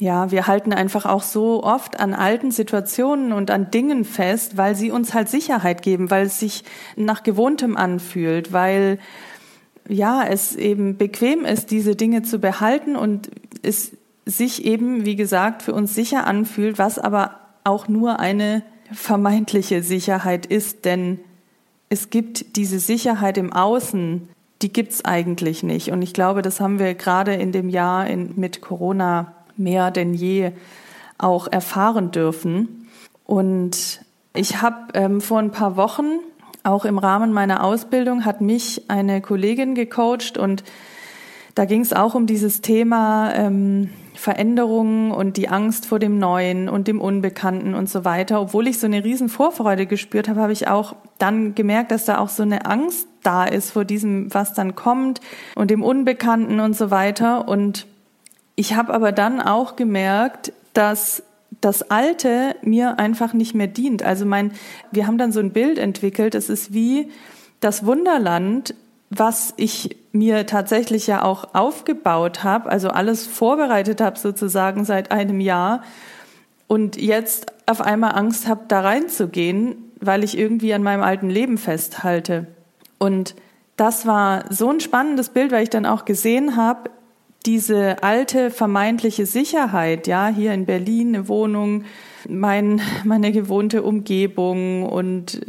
ja, 0.00 0.30
wir 0.30 0.46
halten 0.46 0.72
einfach 0.72 1.06
auch 1.06 1.22
so 1.22 1.62
oft 1.62 2.00
an 2.00 2.14
alten 2.14 2.50
Situationen 2.50 3.32
und 3.32 3.50
an 3.50 3.70
Dingen 3.70 4.04
fest, 4.04 4.56
weil 4.56 4.74
sie 4.74 4.90
uns 4.90 5.14
halt 5.14 5.28
Sicherheit 5.28 5.82
geben, 5.82 6.10
weil 6.10 6.26
es 6.26 6.40
sich 6.40 6.64
nach 6.96 7.22
Gewohntem 7.22 7.76
anfühlt, 7.76 8.52
weil 8.52 8.98
ja, 9.88 10.24
es 10.24 10.56
eben 10.56 10.96
bequem 10.96 11.44
ist, 11.44 11.70
diese 11.70 11.96
Dinge 11.96 12.22
zu 12.22 12.38
behalten 12.38 12.96
und 12.96 13.30
es 13.62 13.92
sich 14.24 14.64
eben, 14.64 15.04
wie 15.04 15.16
gesagt, 15.16 15.62
für 15.62 15.74
uns 15.74 15.94
sicher 15.94 16.26
anfühlt, 16.26 16.78
was 16.78 16.98
aber 16.98 17.40
auch 17.64 17.88
nur 17.88 18.20
eine 18.20 18.62
vermeintliche 18.92 19.82
Sicherheit 19.82 20.46
ist, 20.46 20.84
denn 20.84 21.18
es 21.88 22.10
gibt 22.10 22.56
diese 22.56 22.78
Sicherheit 22.78 23.36
im 23.38 23.52
Außen, 23.52 24.28
die 24.62 24.72
gibt's 24.72 25.04
eigentlich 25.04 25.62
nicht. 25.62 25.90
Und 25.90 26.02
ich 26.02 26.14
glaube, 26.14 26.42
das 26.42 26.60
haben 26.60 26.78
wir 26.78 26.94
gerade 26.94 27.34
in 27.34 27.52
dem 27.52 27.68
Jahr 27.68 28.06
in, 28.06 28.34
mit 28.36 28.60
Corona 28.60 29.34
mehr 29.56 29.90
denn 29.90 30.14
je 30.14 30.52
auch 31.18 31.46
erfahren 31.50 32.10
dürfen. 32.10 32.88
Und 33.24 34.04
ich 34.34 34.62
habe 34.62 34.76
ähm, 34.94 35.20
vor 35.20 35.38
ein 35.38 35.50
paar 35.50 35.76
Wochen, 35.76 36.18
auch 36.64 36.84
im 36.84 36.98
Rahmen 36.98 37.32
meiner 37.32 37.64
Ausbildung, 37.64 38.24
hat 38.24 38.40
mich 38.40 38.84
eine 38.88 39.20
Kollegin 39.20 39.74
gecoacht 39.74 40.38
und 40.38 40.64
da 41.54 41.66
ging 41.66 41.82
es 41.82 41.92
auch 41.92 42.14
um 42.14 42.26
dieses 42.26 42.62
Thema 42.62 43.34
ähm, 43.34 43.90
Veränderungen 44.14 45.10
und 45.10 45.36
die 45.36 45.48
Angst 45.48 45.84
vor 45.84 45.98
dem 45.98 46.18
Neuen 46.18 46.68
und 46.68 46.88
dem 46.88 47.00
Unbekannten 47.00 47.74
und 47.74 47.90
so 47.90 48.04
weiter. 48.04 48.40
Obwohl 48.40 48.68
ich 48.68 48.78
so 48.78 48.86
eine 48.86 49.04
riesen 49.04 49.28
Vorfreude 49.28 49.86
gespürt 49.86 50.28
habe, 50.28 50.40
habe 50.40 50.52
ich 50.52 50.68
auch 50.68 50.94
dann 51.18 51.54
gemerkt, 51.54 51.90
dass 51.90 52.04
da 52.04 52.18
auch 52.18 52.28
so 52.28 52.42
eine 52.42 52.64
Angst 52.64 53.06
da 53.22 53.44
ist 53.44 53.70
vor 53.70 53.84
diesem, 53.84 54.32
was 54.32 54.54
dann 54.54 54.74
kommt 54.74 55.20
und 55.54 55.70
dem 55.70 55.82
Unbekannten 55.82 56.60
und 56.60 56.74
so 56.74 56.90
weiter. 56.90 57.48
Und 57.48 57.86
ich 58.56 58.74
habe 58.74 58.92
aber 58.92 59.12
dann 59.12 59.40
auch 59.40 59.76
gemerkt, 59.76 60.52
dass 60.74 61.22
das 61.60 61.90
Alte 61.90 62.56
mir 62.62 62.98
einfach 62.98 63.32
nicht 63.32 63.54
mehr 63.54 63.66
dient. 63.66 64.02
Also 64.02 64.24
mein, 64.26 64.52
wir 64.90 65.06
haben 65.06 65.18
dann 65.18 65.32
so 65.32 65.40
ein 65.40 65.52
Bild 65.52 65.78
entwickelt. 65.78 66.34
Es 66.34 66.48
ist 66.48 66.72
wie 66.72 67.10
das 67.60 67.86
Wunderland, 67.86 68.74
was 69.10 69.54
ich 69.56 69.96
mir 70.12 70.46
tatsächlich 70.46 71.06
ja 71.06 71.22
auch 71.22 71.54
aufgebaut 71.54 72.44
habe, 72.44 72.70
also 72.70 72.88
alles 72.88 73.26
vorbereitet 73.26 74.00
habe 74.00 74.18
sozusagen 74.18 74.84
seit 74.84 75.10
einem 75.10 75.40
Jahr 75.40 75.82
und 76.66 76.96
jetzt 76.96 77.52
auf 77.66 77.80
einmal 77.80 78.14
Angst 78.14 78.48
habe, 78.48 78.62
da 78.68 78.80
reinzugehen, 78.80 79.76
weil 80.00 80.24
ich 80.24 80.36
irgendwie 80.36 80.72
an 80.74 80.82
meinem 80.82 81.02
alten 81.02 81.28
Leben 81.30 81.58
festhalte. 81.58 82.46
Und 82.98 83.34
das 83.76 84.06
war 84.06 84.44
so 84.50 84.70
ein 84.70 84.80
spannendes 84.80 85.28
Bild, 85.28 85.52
weil 85.52 85.62
ich 85.62 85.70
dann 85.70 85.86
auch 85.86 86.04
gesehen 86.04 86.56
habe, 86.56 86.90
diese 87.46 88.02
alte 88.02 88.50
vermeintliche 88.50 89.26
Sicherheit, 89.26 90.06
ja, 90.06 90.28
hier 90.28 90.52
in 90.52 90.66
Berlin 90.66 91.14
eine 91.14 91.28
Wohnung, 91.28 91.84
mein, 92.28 92.80
meine 93.04 93.32
gewohnte 93.32 93.82
Umgebung 93.82 94.84
und 94.84 95.40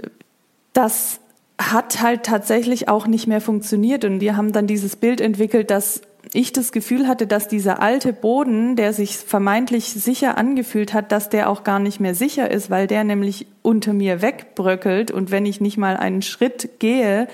das 0.73 1.19
hat 1.59 2.01
halt 2.01 2.23
tatsächlich 2.23 2.89
auch 2.89 3.07
nicht 3.07 3.27
mehr 3.27 3.41
funktioniert. 3.41 4.05
Und 4.05 4.21
wir 4.21 4.35
haben 4.35 4.51
dann 4.51 4.67
dieses 4.67 4.95
Bild 4.95 5.21
entwickelt, 5.21 5.69
dass 5.69 6.01
ich 6.33 6.51
das 6.51 6.71
Gefühl 6.71 7.07
hatte, 7.07 7.27
dass 7.27 7.47
dieser 7.47 7.81
alte 7.81 8.12
Boden, 8.12 8.75
der 8.75 8.91
sich 8.93 9.17
vermeintlich 9.17 9.85
sicher 9.85 10.38
angefühlt 10.38 10.93
hat, 10.93 11.12
dass 11.12 11.29
der 11.29 11.50
auch 11.50 11.63
gar 11.63 11.79
nicht 11.79 12.00
mehr 12.00 12.15
sicher 12.15 12.50
ist, 12.50 12.69
weil 12.69 12.88
der 12.88 13.03
nämlich 13.03 13.45
unter 13.62 13.93
mir 13.93 14.21
wegbröckelt. 14.21 15.12
Und 15.12 15.31
wenn 15.31 15.45
ich 15.45 15.62
nicht 15.62 15.77
mal 15.77 15.95
einen 15.95 16.21
Schritt 16.21 16.79
gehe, 16.79 17.27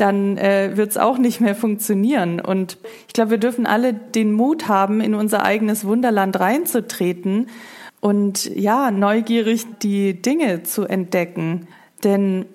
dann 0.00 0.36
äh, 0.38 0.76
wird 0.76 0.90
es 0.90 0.96
auch 0.96 1.18
nicht 1.18 1.40
mehr 1.40 1.54
funktionieren. 1.54 2.40
Und 2.40 2.78
ich 3.06 3.12
glaube, 3.12 3.32
wir 3.32 3.38
dürfen 3.38 3.66
alle 3.66 3.92
den 3.92 4.32
Mut 4.32 4.68
haben, 4.68 5.00
in 5.00 5.14
unser 5.14 5.44
eigenes 5.44 5.84
Wunderland 5.84 6.38
reinzutreten 6.40 7.48
und 8.00 8.44
ja, 8.56 8.90
neugierig 8.90 9.66
die 9.82 10.20
Dinge 10.20 10.62
zu 10.62 10.84
entdecken. 10.84 11.68
Denn 12.02 12.46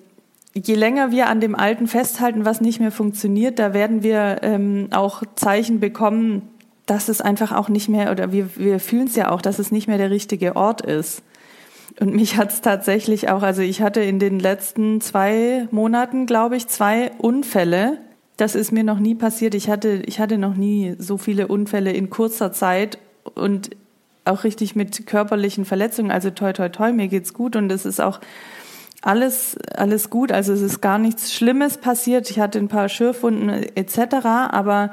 je 0.54 0.74
länger 0.74 1.10
wir 1.12 1.28
an 1.28 1.40
dem 1.40 1.54
Alten 1.54 1.86
festhalten, 1.86 2.44
was 2.44 2.60
nicht 2.60 2.80
mehr 2.80 2.92
funktioniert, 2.92 3.58
da 3.58 3.72
werden 3.72 4.02
wir 4.02 4.38
ähm, 4.42 4.88
auch 4.90 5.22
Zeichen 5.36 5.80
bekommen, 5.80 6.42
dass 6.86 7.08
es 7.08 7.20
einfach 7.20 7.52
auch 7.52 7.68
nicht 7.68 7.88
mehr, 7.88 8.10
oder 8.10 8.32
wir, 8.32 8.56
wir 8.56 8.80
fühlen 8.80 9.06
es 9.06 9.16
ja 9.16 9.30
auch, 9.30 9.42
dass 9.42 9.58
es 9.58 9.72
nicht 9.72 9.88
mehr 9.88 9.98
der 9.98 10.10
richtige 10.10 10.56
Ort 10.56 10.80
ist. 10.80 11.22
Und 11.98 12.14
mich 12.14 12.36
hat 12.36 12.52
es 12.52 12.60
tatsächlich 12.60 13.30
auch, 13.30 13.42
also 13.42 13.62
ich 13.62 13.80
hatte 13.80 14.00
in 14.00 14.18
den 14.18 14.38
letzten 14.38 15.00
zwei 15.00 15.66
Monaten, 15.70 16.26
glaube 16.26 16.56
ich, 16.56 16.68
zwei 16.68 17.10
Unfälle. 17.18 17.98
Das 18.36 18.54
ist 18.54 18.70
mir 18.70 18.84
noch 18.84 18.98
nie 18.98 19.14
passiert. 19.14 19.54
Ich 19.54 19.70
hatte, 19.70 20.02
ich 20.04 20.20
hatte 20.20 20.36
noch 20.36 20.56
nie 20.56 20.94
so 20.98 21.16
viele 21.16 21.48
Unfälle 21.48 21.92
in 21.92 22.10
kurzer 22.10 22.52
Zeit 22.52 22.98
und 23.34 23.70
auch 24.26 24.44
richtig 24.44 24.76
mit 24.76 25.06
körperlichen 25.06 25.64
Verletzungen. 25.64 26.10
Also 26.10 26.30
toi, 26.30 26.52
toi, 26.52 26.68
toi, 26.68 26.92
mir 26.92 27.08
geht's 27.08 27.32
gut 27.32 27.56
und 27.56 27.72
es 27.72 27.86
ist 27.86 28.00
auch 28.00 28.20
alles, 29.00 29.56
alles 29.74 30.10
gut. 30.10 30.32
Also 30.32 30.52
es 30.52 30.60
ist 30.60 30.80
gar 30.82 30.98
nichts 30.98 31.32
Schlimmes 31.32 31.78
passiert. 31.78 32.30
Ich 32.30 32.40
hatte 32.40 32.58
ein 32.58 32.68
paar 32.68 32.88
Schürfwunden 32.88 33.48
etc. 33.74 34.26
Aber 34.50 34.90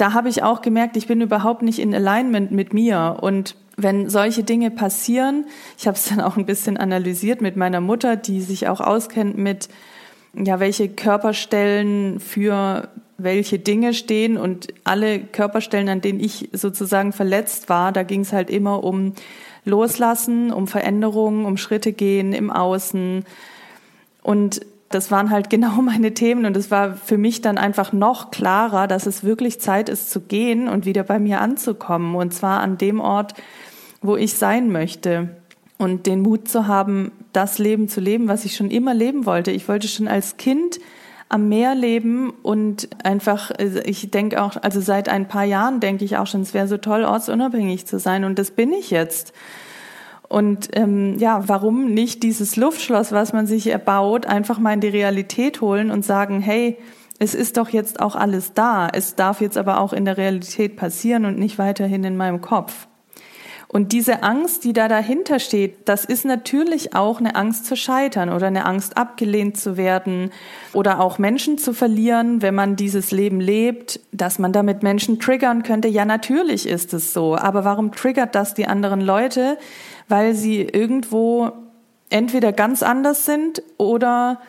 da 0.00 0.14
habe 0.14 0.30
ich 0.30 0.42
auch 0.42 0.62
gemerkt, 0.62 0.96
ich 0.96 1.06
bin 1.06 1.20
überhaupt 1.20 1.60
nicht 1.62 1.78
in 1.78 1.94
Alignment 1.94 2.52
mit 2.52 2.72
mir. 2.72 3.18
Und 3.20 3.54
wenn 3.76 4.08
solche 4.08 4.44
Dinge 4.44 4.70
passieren, 4.70 5.44
ich 5.78 5.86
habe 5.86 5.96
es 5.96 6.08
dann 6.08 6.20
auch 6.20 6.38
ein 6.38 6.46
bisschen 6.46 6.78
analysiert 6.78 7.42
mit 7.42 7.56
meiner 7.56 7.82
Mutter, 7.82 8.16
die 8.16 8.40
sich 8.40 8.66
auch 8.68 8.80
auskennt 8.80 9.36
mit, 9.36 9.68
ja, 10.32 10.58
welche 10.58 10.88
Körperstellen 10.88 12.18
für 12.18 12.88
welche 13.18 13.58
Dinge 13.58 13.92
stehen 13.92 14.38
und 14.38 14.68
alle 14.84 15.20
Körperstellen, 15.20 15.90
an 15.90 16.00
denen 16.00 16.20
ich 16.20 16.48
sozusagen 16.52 17.12
verletzt 17.12 17.68
war, 17.68 17.92
da 17.92 18.02
ging 18.02 18.20
es 18.20 18.32
halt 18.32 18.48
immer 18.48 18.82
um 18.82 19.12
Loslassen, 19.66 20.50
um 20.50 20.66
Veränderungen, 20.66 21.44
um 21.44 21.58
Schritte 21.58 21.92
gehen 21.92 22.32
im 22.32 22.50
Außen. 22.50 23.26
Und 24.22 24.60
das 24.90 25.10
waren 25.10 25.30
halt 25.30 25.48
genau 25.48 25.70
meine 25.82 26.12
Themen 26.12 26.44
und 26.44 26.56
es 26.56 26.70
war 26.70 26.94
für 26.94 27.16
mich 27.16 27.40
dann 27.40 27.56
einfach 27.56 27.92
noch 27.92 28.30
klarer, 28.30 28.86
dass 28.86 29.06
es 29.06 29.24
wirklich 29.24 29.60
Zeit 29.60 29.88
ist 29.88 30.10
zu 30.10 30.20
gehen 30.20 30.68
und 30.68 30.84
wieder 30.84 31.04
bei 31.04 31.18
mir 31.18 31.40
anzukommen 31.40 32.14
und 32.14 32.34
zwar 32.34 32.60
an 32.60 32.76
dem 32.76 33.00
Ort, 33.00 33.34
wo 34.02 34.16
ich 34.16 34.34
sein 34.34 34.70
möchte 34.70 35.30
und 35.78 36.06
den 36.06 36.20
Mut 36.20 36.48
zu 36.48 36.66
haben, 36.66 37.12
das 37.32 37.58
Leben 37.58 37.88
zu 37.88 38.00
leben, 38.00 38.28
was 38.28 38.44
ich 38.44 38.56
schon 38.56 38.70
immer 38.70 38.92
leben 38.92 39.24
wollte. 39.24 39.50
Ich 39.50 39.68
wollte 39.68 39.88
schon 39.88 40.08
als 40.08 40.36
Kind 40.36 40.78
am 41.30 41.48
Meer 41.48 41.76
leben 41.76 42.30
und 42.42 42.88
einfach, 43.04 43.52
äh, 43.52 43.80
ich 43.84 44.10
denke 44.10 44.42
auch, 44.42 44.56
also 44.60 44.80
seit 44.80 45.08
ein 45.08 45.28
paar 45.28 45.44
Jahren 45.44 45.78
denke 45.78 46.04
ich 46.04 46.16
auch 46.16 46.26
schon, 46.26 46.40
es 46.40 46.52
wäre 46.54 46.66
so 46.66 46.76
toll, 46.76 47.04
ortsunabhängig 47.04 47.86
zu 47.86 47.98
sein 47.98 48.24
und 48.24 48.38
das 48.38 48.50
bin 48.50 48.72
ich 48.72 48.90
jetzt. 48.90 49.32
Und 50.30 50.68
ähm, 50.74 51.18
ja, 51.18 51.48
warum 51.48 51.92
nicht 51.92 52.22
dieses 52.22 52.54
Luftschloss, 52.54 53.10
was 53.10 53.32
man 53.32 53.48
sich 53.48 53.66
erbaut, 53.66 54.26
einfach 54.26 54.60
mal 54.60 54.74
in 54.74 54.80
die 54.80 54.86
Realität 54.86 55.60
holen 55.60 55.90
und 55.90 56.04
sagen, 56.04 56.40
hey, 56.40 56.78
es 57.18 57.34
ist 57.34 57.56
doch 57.56 57.70
jetzt 57.70 57.98
auch 57.98 58.14
alles 58.14 58.54
da. 58.54 58.88
Es 58.92 59.16
darf 59.16 59.40
jetzt 59.40 59.58
aber 59.58 59.80
auch 59.80 59.92
in 59.92 60.04
der 60.04 60.16
Realität 60.16 60.76
passieren 60.76 61.24
und 61.24 61.36
nicht 61.36 61.58
weiterhin 61.58 62.04
in 62.04 62.16
meinem 62.16 62.40
Kopf. 62.40 62.86
Und 63.66 63.92
diese 63.92 64.22
Angst, 64.22 64.64
die 64.64 64.72
da 64.72 64.86
dahinter 64.86 65.40
steht, 65.40 65.88
das 65.88 66.04
ist 66.04 66.24
natürlich 66.24 66.94
auch 66.94 67.18
eine 67.18 67.34
Angst 67.36 67.66
zu 67.66 67.76
scheitern 67.76 68.28
oder 68.28 68.48
eine 68.48 68.66
Angst 68.66 68.96
abgelehnt 68.96 69.56
zu 69.56 69.76
werden 69.76 70.30
oder 70.72 71.00
auch 71.00 71.18
Menschen 71.18 71.58
zu 71.58 71.72
verlieren, 71.72 72.40
wenn 72.40 72.54
man 72.54 72.74
dieses 72.74 73.10
Leben 73.10 73.40
lebt, 73.40 74.00
dass 74.10 74.38
man 74.38 74.52
damit 74.52 74.82
Menschen 74.82 75.20
triggern 75.20 75.62
könnte. 75.62 75.88
Ja, 75.88 76.04
natürlich 76.04 76.68
ist 76.68 76.94
es 76.94 77.12
so. 77.12 77.36
Aber 77.36 77.64
warum 77.64 77.92
triggert 77.92 78.34
das 78.34 78.54
die 78.54 78.66
anderen 78.66 79.00
Leute? 79.00 79.56
Weil 80.10 80.34
sie 80.34 80.60
irgendwo 80.60 81.52
entweder 82.10 82.52
ganz 82.52 82.82
anders 82.82 83.24
sind 83.24 83.62
oder 83.78 84.40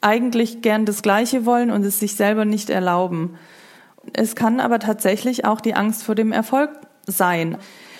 eigentlich 0.00 0.60
gern 0.62 0.84
das 0.84 1.02
Gleiche 1.02 1.46
wollen 1.46 1.70
und 1.70 1.84
es 1.84 2.00
sich 2.00 2.16
selber 2.16 2.44
nicht 2.44 2.68
erlauben. 2.70 3.38
Es 4.12 4.34
kann 4.34 4.60
aber 4.60 4.78
tatsächlich 4.78 5.44
auch 5.44 5.60
die 5.60 5.74
Angst 5.74 6.02
vor 6.02 6.14
dem 6.14 6.32
Erfolg 6.32 6.70
sein 7.06 7.56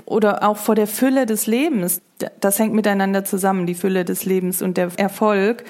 oder 0.07 0.47
auch 0.49 0.57
vor 0.57 0.75
der 0.75 0.87
Fülle 0.87 1.27
des 1.27 1.47
Lebens. 1.47 2.01
Das 2.41 2.59
hängt 2.59 2.75
miteinander 2.75 3.25
zusammen, 3.25 3.67
die 3.67 3.75
Fülle 3.75 4.05
des 4.05 4.25
Lebens 4.25 4.63
und 4.63 4.77
der 4.77 4.91
Erfolg. 4.97 5.65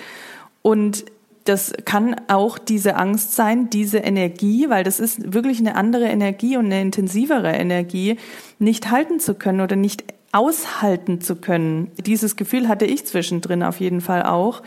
Und 0.62 1.04
das 1.44 1.72
kann 1.84 2.16
auch 2.28 2.58
diese 2.58 2.96
Angst 2.96 3.34
sein, 3.34 3.70
diese 3.70 3.98
Energie, 3.98 4.68
weil 4.68 4.84
das 4.84 5.00
ist 5.00 5.32
wirklich 5.32 5.58
eine 5.58 5.74
andere 5.74 6.04
Energie 6.04 6.56
und 6.56 6.66
eine 6.66 6.80
intensivere 6.80 7.52
Energie, 7.52 8.18
nicht 8.58 8.90
halten 8.90 9.20
zu 9.20 9.34
können 9.34 9.60
oder 9.60 9.74
nicht 9.74 10.04
aushalten 10.32 11.20
zu 11.20 11.36
können. 11.36 11.90
Dieses 11.98 12.36
Gefühl 12.36 12.68
hatte 12.68 12.84
ich 12.84 13.06
zwischendrin 13.06 13.62
auf 13.62 13.80
jeden 13.80 14.00
Fall 14.00 14.22
auch. 14.22 14.62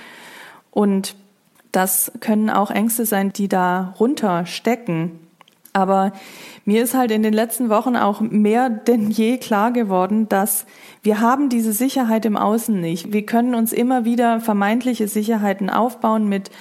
Und 0.72 1.16
das 1.72 2.12
können 2.20 2.50
auch 2.50 2.72
Ängste 2.72 3.06
sein, 3.06 3.34
die 3.34 3.48
da 3.48 3.96
runterstecken. 4.00 5.20
Aber 5.74 6.14
mir 6.66 6.84
ist 6.84 6.94
halt 6.94 7.10
in 7.10 7.24
den 7.24 7.34
letzten 7.34 7.70
Wochen 7.70 7.96
auch 7.96 8.22
mehr 8.22 8.70
denn 8.70 9.10
je 9.10 9.38
klar 9.40 9.72
geworden, 9.72 10.30
dass 10.30 10.68
wir 11.02 11.20
haben 11.20 11.50
diese 11.50 11.74
Sicherheit 11.74 12.26
im 12.26 12.38
Außen 12.38 12.80
nicht. 12.80 13.12
Wir 13.12 13.26
können 13.26 13.56
uns 13.56 13.74
immer 13.74 14.06
wieder 14.06 14.40
vermeintliche 14.40 15.08
Sicherheiten 15.08 15.72
aufbauen 15.72 16.30
mit 16.30 16.52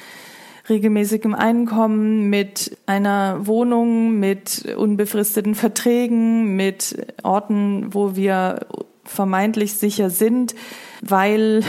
regelmäßigem 0.68 1.35
Einkommen, 1.35 2.30
mit 2.30 2.78
einer 2.87 3.47
Wohnung, 3.47 4.18
mit 4.18 4.75
unbefristeten 4.76 5.54
Verträgen, 5.54 6.56
mit 6.56 6.97
Orten, 7.23 7.92
wo 7.92 8.16
wir 8.16 8.66
vermeintlich 9.12 9.75
sicher 9.75 10.11
sind, 10.11 10.54
weil 11.00 11.62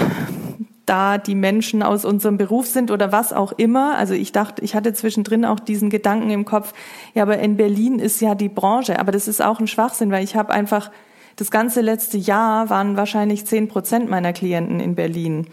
da 0.85 1.17
die 1.17 1.35
Menschen 1.35 1.81
aus 1.81 2.03
unserem 2.03 2.37
Beruf 2.37 2.67
sind 2.67 2.91
oder 2.91 3.11
was 3.11 3.31
auch 3.31 3.53
immer. 3.53 3.97
Also 3.97 4.13
ich 4.13 4.31
dachte, 4.31 4.63
ich 4.63 4.75
hatte 4.75 4.93
zwischendrin 4.93 5.45
auch 5.45 5.59
diesen 5.59 5.89
Gedanken 5.89 6.29
im 6.29 6.45
Kopf, 6.45 6.73
ja, 7.13 7.23
aber 7.23 7.39
in 7.39 7.55
Berlin 7.55 7.99
ist 7.99 8.19
ja 8.21 8.35
die 8.35 8.49
Branche, 8.49 8.99
aber 8.99 9.11
das 9.11 9.27
ist 9.27 9.41
auch 9.41 9.59
ein 9.59 9.67
Schwachsinn, 9.67 10.11
weil 10.11 10.23
ich 10.23 10.35
habe 10.35 10.51
einfach 10.51 10.91
das 11.35 11.51
ganze 11.51 11.81
letzte 11.81 12.17
Jahr 12.17 12.69
waren 12.69 12.97
wahrscheinlich 12.97 13.45
zehn 13.45 13.67
Prozent 13.67 14.09
meiner 14.09 14.33
Klienten 14.33 14.79
in 14.79 14.95
Berlin. 14.95 15.47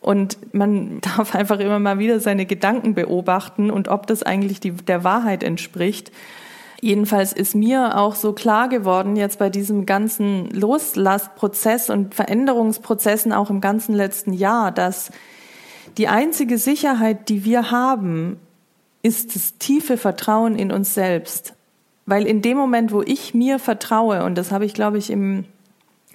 Und 0.00 0.38
man 0.54 1.00
darf 1.16 1.34
einfach 1.34 1.58
immer 1.58 1.78
mal 1.78 1.98
wieder 1.98 2.20
seine 2.20 2.46
Gedanken 2.46 2.94
beobachten 2.94 3.70
und 3.70 3.88
ob 3.88 4.06
das 4.06 4.22
eigentlich 4.22 4.60
die, 4.60 4.72
der 4.72 5.04
Wahrheit 5.04 5.42
entspricht. 5.42 6.12
Jedenfalls 6.80 7.32
ist 7.32 7.54
mir 7.54 7.96
auch 7.96 8.14
so 8.14 8.32
klar 8.32 8.68
geworden, 8.68 9.16
jetzt 9.16 9.38
bei 9.38 9.48
diesem 9.48 9.86
ganzen 9.86 10.50
Loslassprozess 10.50 11.88
und 11.90 12.14
Veränderungsprozessen 12.14 13.32
auch 13.32 13.50
im 13.50 13.60
ganzen 13.60 13.94
letzten 13.94 14.32
Jahr, 14.32 14.72
dass 14.72 15.10
die 15.96 16.08
einzige 16.08 16.58
Sicherheit, 16.58 17.28
die 17.28 17.44
wir 17.44 17.70
haben, 17.70 18.38
ist 19.02 19.34
das 19.34 19.56
tiefe 19.58 19.96
Vertrauen 19.96 20.56
in 20.56 20.70
uns 20.70 20.92
selbst. 20.92 21.54
Weil 22.04 22.26
in 22.26 22.42
dem 22.42 22.56
Moment, 22.56 22.92
wo 22.92 23.02
ich 23.02 23.34
mir 23.34 23.58
vertraue, 23.58 24.24
und 24.24 24.36
das 24.36 24.52
habe 24.52 24.64
ich, 24.64 24.74
glaube 24.74 24.98
ich, 24.98 25.10
im 25.10 25.44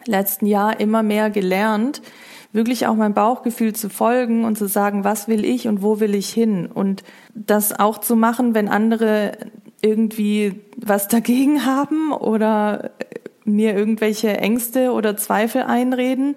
letzten 0.05 0.45
Jahr 0.45 0.79
immer 0.79 1.03
mehr 1.03 1.29
gelernt, 1.29 2.01
wirklich 2.53 2.87
auch 2.87 2.95
mein 2.95 3.13
Bauchgefühl 3.13 3.73
zu 3.73 3.89
folgen 3.89 4.43
und 4.43 4.57
zu 4.57 4.67
sagen, 4.67 5.03
was 5.03 5.27
will 5.27 5.45
ich 5.45 5.67
und 5.67 5.81
wo 5.81 5.99
will 5.99 6.15
ich 6.15 6.29
hin 6.29 6.65
und 6.65 7.03
das 7.33 7.77
auch 7.77 7.97
zu 7.99 8.15
machen, 8.15 8.53
wenn 8.53 8.67
andere 8.67 9.37
irgendwie 9.81 10.61
was 10.77 11.07
dagegen 11.07 11.65
haben 11.65 12.11
oder 12.11 12.91
mir 13.43 13.75
irgendwelche 13.75 14.37
Ängste 14.37 14.91
oder 14.91 15.17
Zweifel 15.17 15.63
einreden, 15.63 16.35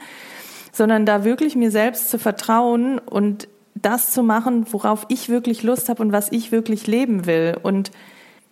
sondern 0.72 1.06
da 1.06 1.24
wirklich 1.24 1.54
mir 1.54 1.70
selbst 1.70 2.10
zu 2.10 2.18
vertrauen 2.18 2.98
und 2.98 3.48
das 3.74 4.12
zu 4.12 4.22
machen, 4.22 4.66
worauf 4.72 5.06
ich 5.08 5.28
wirklich 5.28 5.62
Lust 5.62 5.88
habe 5.88 6.02
und 6.02 6.12
was 6.12 6.32
ich 6.32 6.52
wirklich 6.52 6.86
leben 6.86 7.26
will. 7.26 7.56
Und 7.62 7.90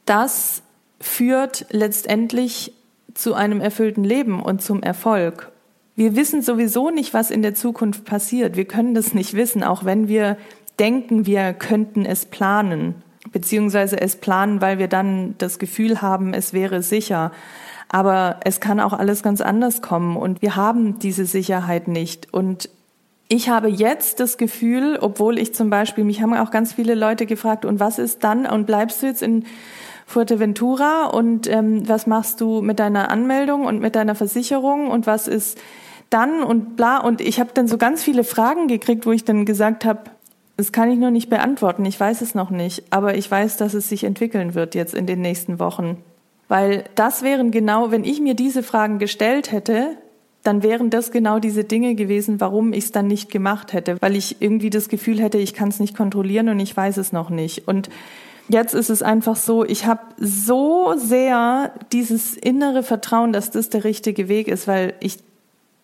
das 0.05 0.63
führt 1.01 1.67
letztendlich 1.71 2.73
zu 3.15 3.35
einem 3.35 3.61
erfüllten 3.61 4.05
Leben 4.05 4.43
und 4.43 4.63
zum 4.63 4.83
Erfolg. 4.83 5.51
Wir 5.95 6.17
wissen 6.17 6.43
sowieso 6.43 6.91
nicht, 6.91 7.13
was 7.13 7.31
in 7.31 7.43
der 7.43 7.55
Zukunft 7.55 8.05
passiert. 8.05 8.57
Wir 8.57 8.65
können 8.65 8.95
das 8.95 9.15
nicht 9.15 9.35
wissen, 9.35 9.63
auch 9.63 9.85
wenn 9.85 10.09
wir 10.09 10.37
denken, 10.79 11.27
wir 11.27 11.53
könnten 11.53 12.07
es 12.07 12.25
planen. 12.25 12.95
Beziehungsweise 13.31 14.01
es 14.01 14.17
planen, 14.17 14.61
weil 14.61 14.79
wir 14.79 14.89
dann 14.89 15.35
das 15.39 15.59
Gefühl 15.59 16.03
haben, 16.03 16.35
es 16.35 16.53
wäre 16.53 16.83
sicher. 16.83 17.33
Aber 17.89 18.41
es 18.45 18.61
kann 18.61 18.81
auch 18.81 18.95
alles 18.95 19.23
ganz 19.23 19.41
anders 19.41 19.83
kommen 19.83 20.17
und 20.17 20.43
wir 20.43 20.57
haben 20.57 20.99
diese 20.99 21.27
Sicherheit 21.27 21.89
nicht. 21.89 22.33
Und 22.33 22.71
ich 23.29 23.49
habe 23.49 23.69
jetzt 23.69 24.21
das 24.21 24.37
Gefühl, 24.37 24.99
obwohl 25.01 25.39
ich 25.39 25.55
zum 25.55 25.71
Beispiel, 25.71 26.05
mich 26.05 26.21
haben 26.21 26.35
auch 26.35 26.51
ganz 26.51 26.73
viele 26.73 26.95
Leute 26.95 27.27
gefragt, 27.27 27.65
und 27.65 27.81
was 27.81 27.99
ist 27.99 28.25
dann? 28.25 28.47
Und 28.47 28.67
bleibst 28.67 29.03
du 29.03 29.07
jetzt 29.07 29.23
in 29.23 29.45
Fuerteventura? 30.07 31.07
Und 31.07 31.49
ähm, 31.49 31.89
was 31.89 32.07
machst 32.07 32.41
du 32.41 32.61
mit 32.61 32.79
deiner 32.79 33.11
Anmeldung 33.11 33.65
und 33.65 33.81
mit 33.81 33.95
deiner 33.95 34.15
Versicherung? 34.15 34.89
Und 34.89 35.07
was 35.07 35.29
ist 35.29 35.59
dann? 36.11 36.43
Und 36.43 36.77
bla. 36.77 36.99
Und 36.99 37.21
ich 37.21 37.41
habe 37.41 37.51
dann 37.55 37.69
so 37.69 37.79
ganz 37.79 38.03
viele 38.03 38.25
Fragen 38.25 38.69
gekriegt, 38.69 39.07
wo 39.07 39.13
ich 39.13 39.25
dann 39.25 39.47
gesagt 39.47 39.85
habe, 39.85 40.03
das 40.57 40.73
kann 40.73 40.91
ich 40.91 40.99
nur 40.99 41.11
nicht 41.11 41.31
beantworten. 41.31 41.85
Ich 41.85 41.99
weiß 41.99 42.21
es 42.21 42.35
noch 42.35 42.51
nicht. 42.51 42.85
Aber 42.91 43.17
ich 43.17 43.31
weiß, 43.31 43.57
dass 43.57 43.75
es 43.75 43.89
sich 43.89 44.05
entwickeln 44.05 44.55
wird 44.55 44.75
jetzt 44.75 44.95
in 44.95 45.07
den 45.07 45.21
nächsten 45.21 45.59
Wochen. 45.59 45.97
Weil 46.49 46.85
das 46.95 47.23
wären 47.23 47.51
genau, 47.51 47.91
wenn 47.91 48.05
ich 48.05 48.21
mir 48.21 48.35
diese 48.35 48.63
Fragen 48.63 48.99
gestellt 48.99 49.53
hätte, 49.53 49.97
dann 50.43 50.63
wären 50.63 50.91
das 50.91 51.11
genau 51.11 51.39
diese 51.39 51.65
Dinge 51.65 51.95
gewesen, 51.95 52.41
warum 52.41 52.73
ich 52.73 52.85
es 52.85 52.93
dann 52.93 53.07
nicht 53.07 53.31
gemacht 53.31 53.73
hätte. 53.73 53.97
Weil 54.01 54.17
ich 54.17 54.43
irgendwie 54.43 54.71
das 54.71 54.89
Gefühl 54.89 55.21
hätte, 55.21 55.39
ich 55.39 55.55
kann 55.55 55.69
es 55.69 55.81
nicht 55.81 55.97
kontrollieren 55.97 56.49
und 56.49 56.61
ich 56.61 56.77
weiß 56.77 56.97
es 56.97 57.13
noch 57.13 57.31
nicht. 57.31 57.67
Und 57.69 57.89
jetzt 58.49 58.75
ist 58.75 58.91
es 58.91 59.03
einfach 59.03 59.37
so, 59.37 59.65
ich 59.65 59.87
habe 59.87 60.01
so 60.19 60.95
sehr 60.97 61.73
dieses 61.93 62.37
innere 62.37 62.83
Vertrauen, 62.83 63.33
dass 63.33 63.51
das 63.51 63.71
der 63.71 63.85
richtige 63.85 64.29
Weg 64.29 64.49
ist, 64.49 64.69
weil 64.69 64.95
ich 65.01 65.19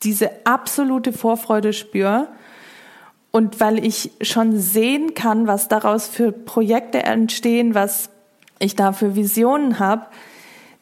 diese 0.02 0.30
absolute 0.44 1.12
Vorfreude 1.12 1.72
spüre 1.72 2.28
und 3.30 3.60
weil 3.60 3.84
ich 3.84 4.10
schon 4.20 4.58
sehen 4.58 5.14
kann, 5.14 5.46
was 5.46 5.68
daraus 5.68 6.06
für 6.06 6.32
Projekte 6.32 7.02
entstehen, 7.02 7.74
was 7.74 8.10
ich 8.58 8.74
da 8.74 8.92
für 8.92 9.14
Visionen 9.14 9.78
habe, 9.78 10.06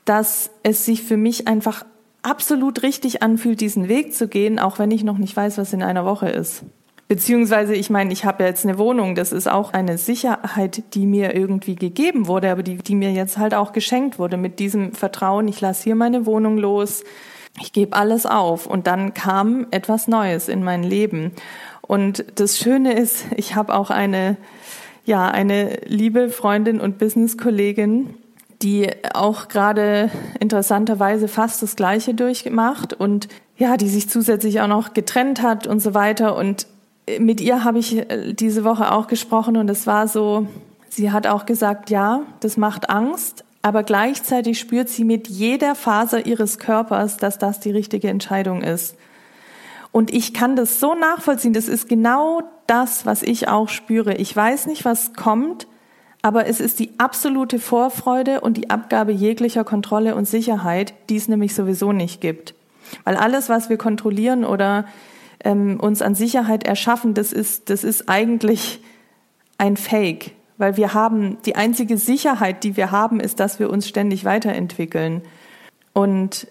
dass 0.05 0.51
es 0.63 0.85
sich 0.85 1.03
für 1.03 1.17
mich 1.17 1.49
einfach 1.49 1.85
absolut 2.23 2.83
richtig 2.83 3.23
anfühlt, 3.23 3.61
diesen 3.61 3.89
Weg 3.89 4.15
zu 4.15 4.29
gehen, 4.29 4.59
auch 4.59 4.79
wenn 4.79 4.91
ich 4.91 5.05
noch 5.05 5.19
nicht 5.19 5.37
weiß, 5.37 5.59
was 5.59 5.73
in 5.73 5.83
einer 5.83 6.05
Woche 6.05 6.29
ist. 6.29 6.65
Beziehungsweise, 7.09 7.75
ich 7.75 7.89
meine, 7.89 8.13
ich 8.13 8.25
habe 8.25 8.43
ja 8.43 8.49
jetzt 8.49 8.65
eine 8.65 8.79
Wohnung, 8.79 9.15
das 9.15 9.31
ist 9.31 9.49
auch 9.49 9.73
eine 9.73 9.97
Sicherheit, 9.97 10.83
die 10.95 11.07
mir 11.07 11.37
irgendwie 11.37 11.77
gegeben 11.77 12.27
wurde, 12.27 12.51
aber 12.51 12.65
die, 12.65 12.79
die 12.79 12.97
mir 12.97 13.13
jetzt 13.13 13.39
halt 13.39 13.55
auch 13.55 13.73
geschenkt 13.73 14.19
wurde 14.19 14.37
mit 14.37 14.59
diesem 14.59 14.93
Vertrauen, 14.93 15.47
ich 15.47 15.61
lasse 15.61 15.85
hier 15.85 15.95
meine 15.95 16.27
Wohnung 16.27 16.59
los, 16.59 17.05
ich 17.61 17.73
gebe 17.73 17.97
alles 17.97 18.27
auf. 18.27 18.67
Und 18.67 18.87
dann 18.87 19.15
kam 19.15 19.67
etwas 19.71 20.09
Neues 20.09 20.49
in 20.49 20.63
mein 20.63 20.83
Leben. 20.83 21.33
Und 21.83 22.25
das 22.35 22.59
Schöne 22.59 22.95
ist, 22.95 23.27
ich 23.37 23.55
habe 23.55 23.75
auch 23.75 23.91
eine, 23.91 24.37
ja, 25.05 25.29
eine 25.29 25.79
liebe 25.87 26.29
Freundin 26.29 26.81
und 26.81 26.99
Businesskollegin, 26.99 28.15
die 28.63 28.91
auch 29.15 29.49
gerade 29.49 30.11
interessanterweise 30.41 31.29
fast 31.29 31.63
das 31.63 31.77
Gleiche 31.77 32.15
durchgemacht 32.15 32.93
und 32.93 33.29
ja, 33.57 33.77
die 33.77 33.89
sich 33.89 34.09
zusätzlich 34.09 34.61
auch 34.61 34.67
noch 34.67 34.95
getrennt 34.95 35.43
hat 35.43 35.67
und 35.67 35.81
so 35.81 35.95
weiter. 35.95 36.37
Und 36.37 36.67
mit 37.19 37.41
ihr 37.41 37.65
habe 37.65 37.79
ich 37.79 37.97
äh, 37.97 38.33
diese 38.33 38.65
Woche 38.65 38.93
auch 38.93 39.07
gesprochen 39.07 39.57
und 39.57 39.71
es 39.71 39.87
war 39.87 40.09
so, 40.09 40.47
sie 40.89 41.13
hat 41.13 41.27
auch 41.27 41.47
gesagt, 41.47 41.91
ja, 41.91 42.23
das 42.41 42.57
macht 42.57 42.91
Angst, 42.91 43.45
aber 43.63 43.83
gleichzeitig 43.83 44.59
spürt 44.59 44.89
sie 44.89 45.05
mit 45.05 45.29
jeder 45.29 45.75
Faser 45.75 46.27
ihres 46.27 46.59
Körpers, 46.59 47.17
dass 47.17 47.39
das 47.39 47.61
die 47.61 47.71
richtige 47.71 48.09
Entscheidung 48.09 48.63
ist. 48.63 48.97
Und 49.93 50.13
ich 50.13 50.35
kann 50.35 50.57
das 50.57 50.79
so 50.79 50.95
nachvollziehen. 50.95 51.53
Das 51.53 51.69
ist 51.69 51.89
genau 51.89 52.43
das, 52.67 53.07
was 53.07 53.23
ich 53.23 53.49
auch 53.49 53.69
spüre. 53.69 54.15
Ich 54.15 54.35
weiß 54.37 54.67
nicht, 54.67 54.85
was 54.85 55.15
kommt, 55.15 55.67
aber 56.23 56.47
es 56.47 56.61
ist 56.61 56.81
die 56.81 56.91
absolute 56.99 57.59
Vorfreude 57.59 58.41
und 58.41 58.57
die 58.57 58.69
Abgabe 58.69 59.13
jeglicher 59.13 59.65
Kontrolle 59.65 60.15
und 60.15 60.27
Sicherheit, 60.27 60.93
die 61.09 61.17
es 61.17 61.29
nämlich 61.29 61.55
sowieso 61.55 61.93
nicht 61.93 62.21
gibt. 62.21 62.55
Weil 63.05 63.17
alles, 63.17 63.49
was 63.49 63.69
wir 63.69 63.79
kontrollieren 63.79 64.45
oder 64.45 64.87
ähm, 65.45 65.79
uns 65.81 66.03
an 66.03 66.15
Sicherheit 66.15 66.67
erschaffen, 66.67 67.15
das 67.15 67.33
ist, 67.33 67.71
das 67.71 67.85
ist 67.85 68.09
eigentlich 68.09 68.81
ein 69.59 69.77
Fake. 69.77 70.33
Weil 70.59 70.77
wir 70.77 70.95
haben, 70.95 71.39
die 71.45 71.57
einzige 71.57 71.99
Sicherheit, 71.99 72.65
die 72.65 72.77
wir 72.77 72.91
haben, 72.91 73.21
ist, 73.21 73.41
dass 73.41 73.59
wir 73.59 73.71
uns 73.71 73.89
ständig 73.89 74.25
weiterentwickeln. 74.25 75.23
Und 75.93 76.49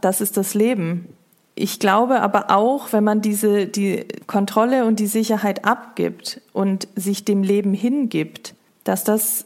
das 0.00 0.20
ist 0.20 0.36
das 0.36 0.54
Leben. 0.54 1.08
Ich 1.54 1.78
glaube 1.78 2.20
aber 2.20 2.50
auch, 2.50 2.92
wenn 2.92 3.04
man 3.04 3.20
diese, 3.20 3.66
die 3.66 4.06
Kontrolle 4.26 4.86
und 4.86 5.00
die 5.00 5.06
Sicherheit 5.06 5.64
abgibt 5.64 6.40
und 6.52 6.88
sich 6.96 7.24
dem 7.24 7.42
Leben 7.42 7.74
hingibt, 7.74 8.54
dass 8.84 9.04
das 9.04 9.44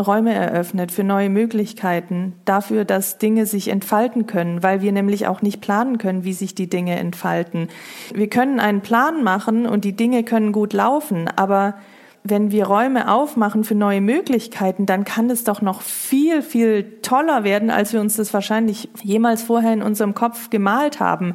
Räume 0.00 0.34
eröffnet 0.34 0.90
für 0.90 1.04
neue 1.04 1.30
Möglichkeiten, 1.30 2.34
dafür, 2.44 2.84
dass 2.84 3.18
Dinge 3.18 3.46
sich 3.46 3.68
entfalten 3.68 4.26
können, 4.26 4.62
weil 4.62 4.82
wir 4.82 4.92
nämlich 4.92 5.26
auch 5.26 5.42
nicht 5.42 5.60
planen 5.60 5.98
können, 5.98 6.24
wie 6.24 6.32
sich 6.32 6.54
die 6.54 6.68
Dinge 6.68 6.98
entfalten. 6.98 7.68
Wir 8.14 8.28
können 8.28 8.60
einen 8.60 8.80
Plan 8.80 9.22
machen 9.22 9.66
und 9.66 9.84
die 9.84 9.94
Dinge 9.94 10.24
können 10.24 10.52
gut 10.52 10.72
laufen, 10.72 11.28
aber 11.36 11.74
wenn 12.28 12.50
wir 12.50 12.66
Räume 12.66 13.10
aufmachen 13.10 13.64
für 13.64 13.74
neue 13.74 14.00
Möglichkeiten, 14.00 14.86
dann 14.86 15.04
kann 15.04 15.30
es 15.30 15.44
doch 15.44 15.62
noch 15.62 15.82
viel, 15.82 16.42
viel 16.42 17.00
toller 17.02 17.44
werden, 17.44 17.70
als 17.70 17.92
wir 17.92 18.00
uns 18.00 18.16
das 18.16 18.32
wahrscheinlich 18.34 18.88
jemals 19.02 19.42
vorher 19.42 19.72
in 19.72 19.82
unserem 19.82 20.14
Kopf 20.14 20.50
gemalt 20.50 21.00
haben. 21.00 21.34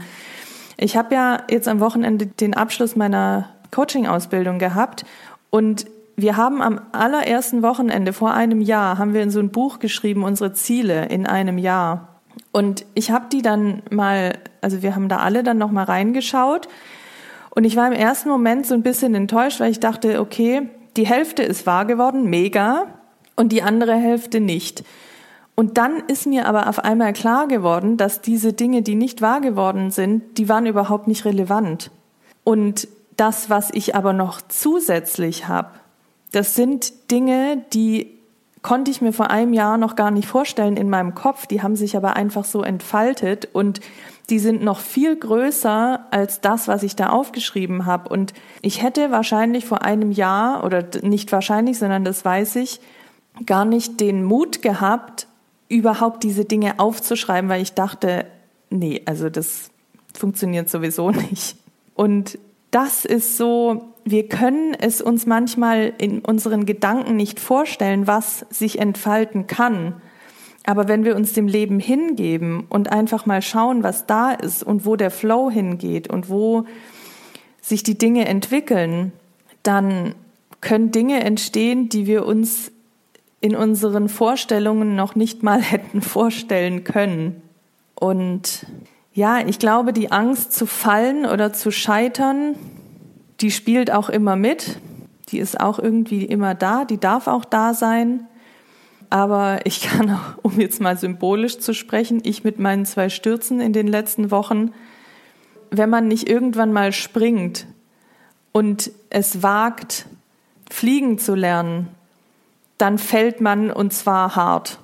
Ich 0.78 0.98
habe 0.98 1.14
ja 1.14 1.44
jetzt 1.50 1.68
am 1.68 1.80
Wochenende 1.80 2.26
den 2.26 2.54
Abschluss 2.54 2.96
meiner 2.96 3.50
Coaching-Ausbildung 3.72 4.60
gehabt 4.60 5.06
und 5.50 5.86
wir 6.16 6.38
haben 6.38 6.62
am 6.62 6.82
allerersten 6.92 7.62
Wochenende 7.62 8.14
vor 8.14 8.34
einem 8.34 8.62
Jahr, 8.62 8.98
haben 8.98 9.14
wir 9.14 9.24
in 9.24 9.32
so 9.32 9.40
ein 9.40 9.50
Buch 9.50 9.80
geschrieben, 9.80 10.24
unsere 10.24 10.54
Ziele 10.54 11.06
in 11.08 11.26
einem 11.26 11.58
Jahr. 11.58 12.20
Und 12.52 12.86
ich 12.94 13.12
habe 13.12 13.26
die 13.32 13.42
dann 13.42 13.82
mal, 13.90 14.38
also 14.62 14.82
wir 14.82 14.94
haben 14.94 15.10
da 15.10 15.18
alle 15.18 15.44
dann 15.44 15.58
noch 15.58 15.72
mal 15.72 15.84
reingeschaut. 15.84 16.68
Und 17.50 17.64
ich 17.64 17.76
war 17.76 17.88
im 17.88 17.94
ersten 17.94 18.30
Moment 18.30 18.66
so 18.66 18.74
ein 18.74 18.84
bisschen 18.84 19.16
enttäuscht, 19.16 19.60
weil 19.60 19.72
ich 19.72 19.80
dachte, 19.80 20.20
okay, 20.20 20.70
die 20.98 21.06
Hälfte 21.06 21.44
ist 21.44 21.66
wahr 21.66 21.86
geworden, 21.86 22.30
mega, 22.30 22.88
und 23.36 23.52
die 23.52 23.62
andere 23.62 23.96
Hälfte 23.96 24.40
nicht. 24.40 24.84
Und 25.56 25.78
dann 25.78 26.00
ist 26.08 26.28
mir 26.28 26.48
aber 26.48 26.70
auf 26.70 26.80
einmal 26.80 27.14
klar 27.14 27.48
geworden, 27.48 27.98
dass 27.98 28.22
diese 28.22 28.54
Dinge, 28.54 28.82
die 28.82 28.96
nicht 28.96 29.22
wahr 29.22 29.42
geworden 29.42 29.92
sind, 29.92 30.38
die 30.38 30.50
waren 30.50 30.66
überhaupt 30.66 31.08
nicht 31.08 31.26
relevant. 31.26 31.92
Und 32.44 32.88
das, 33.18 33.50
was 33.50 33.70
ich 33.74 33.96
aber 33.96 34.14
noch 34.14 34.42
zusätzlich 34.42 35.48
habe, 35.48 35.70
das 36.32 36.56
sind 36.56 37.12
Dinge, 37.12 37.64
die 37.74 38.21
konnte 38.62 38.91
ich 38.91 39.02
mir 39.02 39.13
vor 39.13 39.32
einem 39.32 39.54
Jahr 39.54 39.78
noch 39.78 39.95
gar 39.95 40.12
nicht 40.12 40.28
vorstellen 40.28 40.78
in 40.78 40.89
meinem 40.89 41.15
Kopf. 41.15 41.47
Die 41.47 41.63
haben 41.63 41.76
sich 41.76 41.97
aber 41.97 42.15
einfach 42.15 42.45
so 42.45 42.62
entfaltet 42.62 43.50
und 43.54 43.82
die 44.30 44.39
sind 44.39 44.63
noch 44.63 44.80
viel 44.80 45.15
größer 45.15 46.06
als 46.12 46.41
das, 46.41 46.67
was 46.67 46.84
ich 46.84 46.95
da 46.95 47.10
aufgeschrieben 47.10 47.86
habe. 47.86 48.10
Und 48.10 48.34
ich 48.62 48.82
hätte 48.82 49.12
wahrscheinlich 49.12 49.65
vor 49.65 49.82
einem 49.84 50.12
Jahr, 50.12 50.63
oder 50.63 50.86
nicht 51.02 51.32
wahrscheinlich, 51.32 51.80
sondern 51.80 52.06
das 52.06 52.24
weiß 52.24 52.56
ich, 52.58 52.80
gar 53.45 53.65
nicht 53.65 54.00
den 54.00 54.24
Mut 54.24 54.62
gehabt, 54.62 55.28
überhaupt 55.67 56.24
diese 56.24 56.45
Dinge 56.45 56.80
aufzuschreiben, 56.80 57.50
weil 57.50 57.62
ich 57.62 57.74
dachte, 57.74 58.26
nee, 58.69 59.02
also 59.06 59.30
das 59.30 59.71
funktioniert 60.13 60.69
sowieso 60.69 61.12
nicht. 61.30 61.56
Und 61.95 62.38
das 62.71 63.06
ist 63.06 63.38
so, 63.38 63.91
wir 64.04 64.28
können 64.28 64.74
es 64.74 65.02
uns 65.02 65.26
manchmal 65.26 65.94
in 65.98 66.20
unseren 66.20 66.66
Gedanken 66.66 67.16
nicht 67.16 67.40
vorstellen, 67.40 68.08
was 68.08 68.46
sich 68.50 68.80
entfalten 68.80 69.48
kann. 69.48 70.02
Aber 70.66 70.88
wenn 70.88 71.06
wir 71.06 71.16
uns 71.16 71.34
dem 71.34 71.48
Leben 71.48 71.80
hingeben 71.80 72.66
und 72.70 72.92
einfach 72.92 73.26
mal 73.26 73.42
schauen, 73.42 73.84
was 73.84 74.06
da 74.06 74.32
ist 74.32 74.64
und 74.64 74.86
wo 74.86 74.96
der 74.96 75.12
Flow 75.12 75.50
hingeht 75.50 76.08
und 76.10 76.30
wo 76.30 76.66
sich 77.62 77.84
die 77.84 77.98
Dinge 77.98 78.28
entwickeln, 78.28 79.12
dann 79.64 80.16
können 80.62 80.92
Dinge 80.92 81.24
entstehen, 81.24 81.90
die 81.90 82.06
wir 82.06 82.26
uns 82.26 82.72
in 83.40 83.56
unseren 83.56 84.08
Vorstellungen 84.08 84.96
noch 84.96 85.16
nicht 85.16 85.44
mal 85.44 85.62
hätten 85.62 86.02
vorstellen 86.02 86.84
können. 86.84 87.42
Und 87.96 88.66
ja, 89.14 89.46
ich 89.46 89.60
glaube, 89.60 89.94
die 89.94 90.12
Angst 90.12 90.54
zu 90.54 90.66
fallen 90.66 91.26
oder 91.26 91.54
zu 91.54 91.72
scheitern, 91.72 92.56
die 93.42 93.52
spielt 93.52 93.92
auch 93.92 94.10
immer 94.10 94.36
mit. 94.36 94.80
Die 95.30 95.40
ist 95.40 95.60
auch 95.60 95.80
irgendwie 95.80 96.26
immer 96.26 96.56
da, 96.56 96.86
die 96.86 97.00
darf 97.00 97.28
auch 97.28 97.46
da 97.46 97.74
sein. 97.74 98.28
Aber 99.10 99.60
ich 99.66 99.82
kann 99.82 100.10
auch, 100.12 100.20
um 100.44 100.60
jetzt 100.60 100.82
mal 100.82 100.98
symbolisch 100.98 101.60
zu 101.60 101.74
sprechen, 101.74 102.22
ich 102.24 102.44
mit 102.44 102.60
meinen 102.60 102.86
zwei 102.86 103.10
Stürzen 103.10 103.60
in 103.60 103.74
den 103.74 103.88
letzten 103.88 104.32
Wochen, 104.32 104.72
wenn 105.70 105.90
man 105.90 106.08
nicht 106.08 106.30
irgendwann 106.30 106.74
mal 106.74 106.92
springt 106.92 107.66
und 108.52 108.92
es 109.10 109.42
wagt, 109.42 110.06
fliegen 110.70 111.18
zu 111.18 111.36
lernen, 111.36 111.88
dann 112.78 112.98
fällt 112.98 113.42
man 113.42 113.72
und 113.72 113.94
zwar 113.94 114.36
hart. 114.36 114.80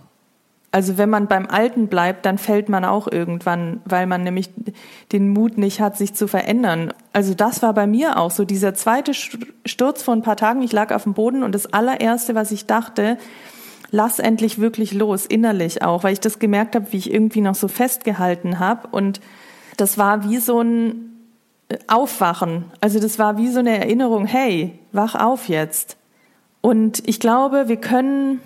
Also 0.78 1.00
wenn 1.00 1.10
man 1.10 1.26
beim 1.26 1.48
Alten 1.48 1.88
bleibt, 1.88 2.28
dann 2.28 2.38
fällt 2.38 2.70
man 2.70 2.86
auch 2.86 3.08
irgendwann, 3.12 3.82
weil 3.86 4.06
man 4.06 4.22
nämlich 4.22 4.52
den 5.12 5.30
Mut 5.30 5.58
nicht 5.58 5.82
hat, 5.82 5.98
sich 5.98 6.14
zu 6.14 6.28
verändern. 6.28 6.94
Also 7.14 7.34
das 7.34 7.64
war 7.64 7.74
bei 7.74 7.88
mir 7.88 8.20
auch 8.20 8.30
so. 8.30 8.46
Dieser 8.46 8.76
zweite 8.76 9.16
Sturz 9.16 10.04
vor 10.04 10.14
ein 10.14 10.22
paar 10.22 10.36
Tagen, 10.36 10.62
ich 10.62 10.72
lag 10.72 10.94
auf 10.94 11.02
dem 11.02 11.16
Boden 11.16 11.42
und 11.42 11.56
das 11.56 11.74
allererste, 11.74 12.36
was 12.36 12.52
ich 12.52 12.68
dachte, 12.68 13.18
lass 13.90 14.20
endlich 14.20 14.60
wirklich 14.60 14.94
los, 14.94 15.26
innerlich 15.26 15.82
auch, 15.82 16.04
weil 16.04 16.14
ich 16.14 16.20
das 16.20 16.38
gemerkt 16.38 16.76
habe, 16.76 16.92
wie 16.92 16.98
ich 16.98 17.12
irgendwie 17.12 17.42
noch 17.42 17.56
so 17.56 17.68
festgehalten 17.68 18.60
habe. 18.60 18.88
Und 18.90 19.20
das 19.78 19.98
war 19.98 20.30
wie 20.30 20.38
so 20.38 20.62
ein 20.62 21.26
äh, 21.70 21.80
Aufwachen. 21.88 22.66
Also 22.82 23.00
das 23.00 23.18
war 23.18 23.40
wie 23.40 23.48
so 23.48 23.58
eine 23.62 23.80
Erinnerung, 23.80 24.28
hey, 24.28 24.78
wach 24.92 25.16
auf 25.16 25.50
jetzt. 25.50 25.98
Und 26.62 27.02
ich 27.08 27.20
glaube, 27.20 27.68
wir 27.68 27.78
können 27.78 28.42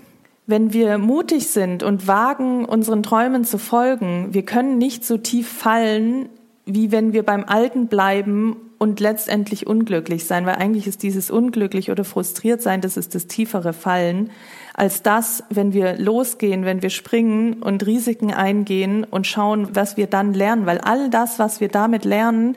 wenn 0.52 0.74
wir 0.74 1.00
mutig 1.00 1.48
sind 1.48 1.82
und 1.82 2.08
wagen, 2.08 2.66
unseren 2.66 3.02
Träumen 3.02 3.44
zu 3.44 3.58
folgen, 3.58 4.28
wir 4.34 4.44
können 4.44 4.78
nicht 4.78 5.04
so 5.04 5.18
tief 5.18 5.50
fallen, 5.50 6.30
wie 6.66 6.92
wenn 6.92 7.14
wir 7.14 7.24
beim 7.24 7.46
Alten 7.46 7.88
bleiben 7.88 8.56
und 8.78 9.00
letztendlich 9.00 9.66
unglücklich 9.66 10.26
sein, 10.26 10.46
weil 10.46 10.56
eigentlich 10.56 10.86
ist 10.86 11.02
dieses 11.02 11.32
unglücklich 11.32 11.90
oder 11.90 12.04
frustriert 12.04 12.62
sein, 12.62 12.82
das 12.82 12.98
ist 12.98 13.16
das 13.16 13.28
tiefere 13.28 13.74
Fallen, 13.74 14.30
als 14.74 15.02
das, 15.02 15.44
wenn 15.50 15.74
wir 15.74 15.98
losgehen, 15.98 16.66
wenn 16.66 16.82
wir 16.82 16.90
springen 16.90 17.64
und 17.64 17.86
Risiken 17.86 18.34
eingehen 18.34 19.04
und 19.04 19.28
schauen, 19.28 19.70
was 19.74 19.98
wir 19.98 20.08
dann 20.08 20.34
lernen, 20.34 20.66
weil 20.66 20.80
all 20.80 21.10
das, 21.10 21.40
was 21.40 21.62
wir 21.62 21.70
damit 21.70 22.06
lernen, 22.06 22.56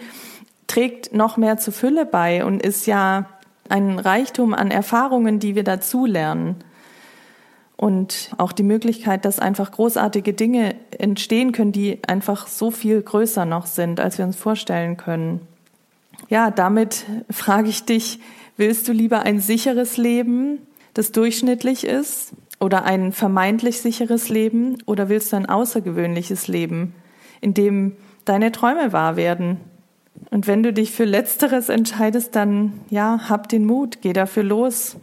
trägt 0.66 1.14
noch 1.14 1.36
mehr 1.36 1.58
zur 1.58 1.72
Fülle 1.72 2.06
bei 2.06 2.44
und 2.44 2.62
ist 2.62 2.86
ja 2.86 3.26
ein 3.68 3.98
Reichtum 3.98 4.52
an 4.52 4.70
Erfahrungen, 4.70 5.38
die 5.38 5.54
wir 5.54 5.64
dazu 5.64 6.06
lernen 6.06 6.56
und 7.76 8.30
auch 8.38 8.52
die 8.52 8.62
Möglichkeit, 8.62 9.24
dass 9.24 9.38
einfach 9.38 9.72
großartige 9.72 10.32
Dinge 10.32 10.76
entstehen 10.96 11.52
können, 11.52 11.72
die 11.72 11.98
einfach 12.06 12.46
so 12.46 12.70
viel 12.70 13.02
größer 13.02 13.44
noch 13.44 13.66
sind, 13.66 14.00
als 14.00 14.18
wir 14.18 14.24
uns 14.24 14.36
vorstellen 14.36 14.96
können. 14.96 15.40
Ja, 16.28 16.50
damit 16.50 17.04
frage 17.30 17.68
ich 17.68 17.84
dich, 17.84 18.20
willst 18.56 18.86
du 18.86 18.92
lieber 18.92 19.22
ein 19.22 19.40
sicheres 19.40 19.96
Leben, 19.96 20.58
das 20.94 21.10
durchschnittlich 21.12 21.84
ist, 21.84 22.32
oder 22.60 22.84
ein 22.84 23.12
vermeintlich 23.12 23.80
sicheres 23.80 24.28
Leben, 24.28 24.78
oder 24.86 25.08
willst 25.08 25.32
du 25.32 25.36
ein 25.36 25.46
außergewöhnliches 25.46 26.46
Leben, 26.46 26.94
in 27.40 27.52
dem 27.52 27.96
deine 28.24 28.52
Träume 28.52 28.92
wahr 28.92 29.16
werden? 29.16 29.58
Und 30.30 30.46
wenn 30.46 30.62
du 30.62 30.72
dich 30.72 30.92
für 30.92 31.04
Letzteres 31.04 31.68
entscheidest, 31.68 32.36
dann 32.36 32.72
ja, 32.88 33.28
hab 33.28 33.48
den 33.48 33.66
Mut, 33.66 33.98
geh 34.00 34.12
dafür 34.12 34.44
los 34.44 34.96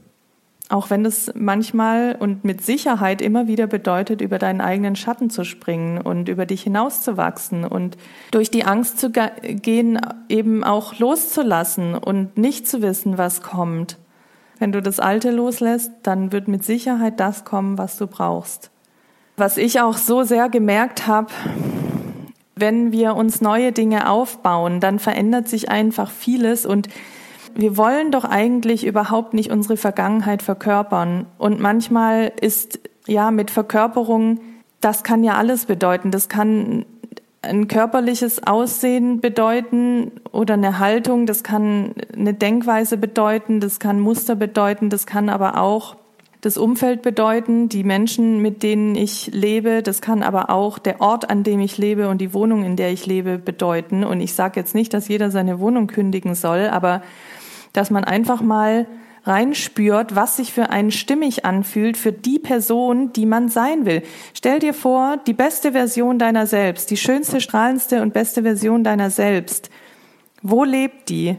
auch 0.71 0.89
wenn 0.89 1.05
es 1.05 1.31
manchmal 1.35 2.15
und 2.17 2.45
mit 2.45 2.63
Sicherheit 2.63 3.21
immer 3.21 3.47
wieder 3.47 3.67
bedeutet, 3.67 4.21
über 4.21 4.39
deinen 4.39 4.61
eigenen 4.61 4.95
Schatten 4.95 5.29
zu 5.29 5.43
springen 5.43 5.99
und 5.99 6.29
über 6.29 6.45
dich 6.45 6.63
hinauszuwachsen 6.63 7.65
und 7.65 7.97
durch 8.31 8.51
die 8.51 8.63
Angst 8.63 8.99
zu 8.99 9.11
gehen, 9.11 9.99
eben 10.29 10.63
auch 10.63 10.97
loszulassen 10.97 11.95
und 11.95 12.37
nicht 12.37 12.67
zu 12.67 12.81
wissen, 12.81 13.17
was 13.17 13.41
kommt. 13.41 13.97
Wenn 14.59 14.71
du 14.71 14.81
das 14.81 14.99
Alte 14.99 15.31
loslässt, 15.31 15.91
dann 16.03 16.31
wird 16.31 16.47
mit 16.47 16.63
Sicherheit 16.63 17.19
das 17.19 17.43
kommen, 17.43 17.77
was 17.77 17.97
du 17.97 18.07
brauchst. 18.07 18.71
Was 19.35 19.57
ich 19.57 19.81
auch 19.81 19.97
so 19.97 20.23
sehr 20.23 20.49
gemerkt 20.49 21.07
habe, 21.07 21.31
wenn 22.55 22.91
wir 22.91 23.15
uns 23.15 23.41
neue 23.41 23.71
Dinge 23.71 24.09
aufbauen, 24.09 24.79
dann 24.79 24.99
verändert 24.99 25.49
sich 25.49 25.69
einfach 25.69 26.11
vieles 26.11 26.65
und 26.65 26.87
wir 27.55 27.77
wollen 27.77 28.11
doch 28.11 28.25
eigentlich 28.25 28.85
überhaupt 28.85 29.33
nicht 29.33 29.51
unsere 29.51 29.77
Vergangenheit 29.77 30.41
verkörpern. 30.41 31.25
Und 31.37 31.59
manchmal 31.59 32.31
ist 32.39 32.79
ja 33.07 33.31
mit 33.31 33.51
Verkörperung, 33.51 34.39
das 34.79 35.03
kann 35.03 35.23
ja 35.23 35.35
alles 35.35 35.65
bedeuten. 35.65 36.11
Das 36.11 36.29
kann 36.29 36.85
ein 37.41 37.67
körperliches 37.67 38.43
Aussehen 38.45 39.19
bedeuten 39.19 40.11
oder 40.31 40.53
eine 40.53 40.79
Haltung, 40.79 41.25
das 41.25 41.43
kann 41.43 41.95
eine 42.15 42.33
Denkweise 42.33 42.97
bedeuten, 42.97 43.59
das 43.59 43.79
kann 43.79 43.99
Muster 43.99 44.35
bedeuten, 44.35 44.89
das 44.89 45.07
kann 45.07 45.27
aber 45.29 45.59
auch 45.59 45.95
das 46.41 46.57
Umfeld 46.57 47.03
bedeuten, 47.03 47.69
die 47.69 47.83
Menschen, 47.83 48.41
mit 48.41 48.63
denen 48.63 48.95
ich 48.95 49.27
lebe, 49.31 49.83
das 49.83 50.01
kann 50.01 50.23
aber 50.23 50.49
auch 50.49 50.79
der 50.79 50.99
Ort, 50.99 51.29
an 51.29 51.43
dem 51.43 51.59
ich 51.59 51.77
lebe 51.77 52.09
und 52.09 52.19
die 52.19 52.33
Wohnung, 52.33 52.63
in 52.63 52.75
der 52.75 52.91
ich 52.91 53.05
lebe, 53.05 53.37
bedeuten. 53.37 54.03
Und 54.03 54.21
ich 54.21 54.33
sage 54.33 54.59
jetzt 54.59 54.73
nicht, 54.73 54.93
dass 54.93 55.07
jeder 55.07 55.29
seine 55.29 55.59
Wohnung 55.59 55.85
kündigen 55.85 56.33
soll, 56.33 56.67
aber 56.67 57.03
dass 57.73 57.89
man 57.89 58.03
einfach 58.03 58.41
mal 58.41 58.87
reinspürt, 59.23 60.15
was 60.15 60.37
sich 60.37 60.51
für 60.51 60.69
einen 60.69 60.91
stimmig 60.91 61.45
anfühlt, 61.45 61.95
für 61.95 62.11
die 62.11 62.39
Person, 62.39 63.13
die 63.13 63.25
man 63.25 63.49
sein 63.49 63.85
will. 63.85 64.01
Stell 64.33 64.59
dir 64.59 64.73
vor, 64.73 65.17
die 65.27 65.33
beste 65.33 65.73
Version 65.73 66.17
deiner 66.17 66.47
selbst, 66.47 66.89
die 66.89 66.97
schönste, 66.97 67.39
strahlendste 67.39 68.01
und 68.01 68.13
beste 68.13 68.41
Version 68.41 68.83
deiner 68.83 69.11
selbst. 69.11 69.69
Wo 70.41 70.63
lebt 70.63 71.09
die? 71.09 71.37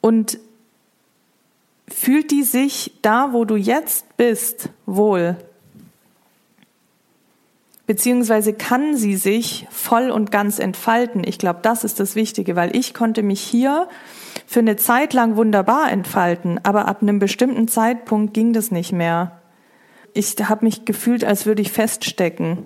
Und 0.00 0.38
fühlt 1.86 2.30
die 2.30 2.42
sich 2.42 2.92
da, 3.02 3.32
wo 3.32 3.44
du 3.44 3.56
jetzt 3.56 4.16
bist, 4.16 4.70
wohl? 4.84 5.36
Beziehungsweise 7.88 8.52
kann 8.52 8.96
sie 8.96 9.16
sich 9.16 9.66
voll 9.70 10.10
und 10.10 10.30
ganz 10.30 10.58
entfalten? 10.58 11.22
Ich 11.24 11.38
glaube, 11.38 11.60
das 11.62 11.84
ist 11.84 11.98
das 11.98 12.16
Wichtige, 12.16 12.54
weil 12.54 12.76
ich 12.76 12.92
konnte 12.92 13.22
mich 13.22 13.40
hier 13.40 13.88
für 14.46 14.60
eine 14.60 14.76
Zeit 14.76 15.14
lang 15.14 15.36
wunderbar 15.36 15.90
entfalten, 15.90 16.60
aber 16.64 16.86
ab 16.86 17.00
einem 17.00 17.18
bestimmten 17.18 17.66
Zeitpunkt 17.66 18.34
ging 18.34 18.52
das 18.52 18.70
nicht 18.70 18.92
mehr. 18.92 19.40
Ich 20.12 20.36
habe 20.38 20.66
mich 20.66 20.84
gefühlt, 20.84 21.24
als 21.24 21.46
würde 21.46 21.62
ich 21.62 21.72
feststecken. 21.72 22.64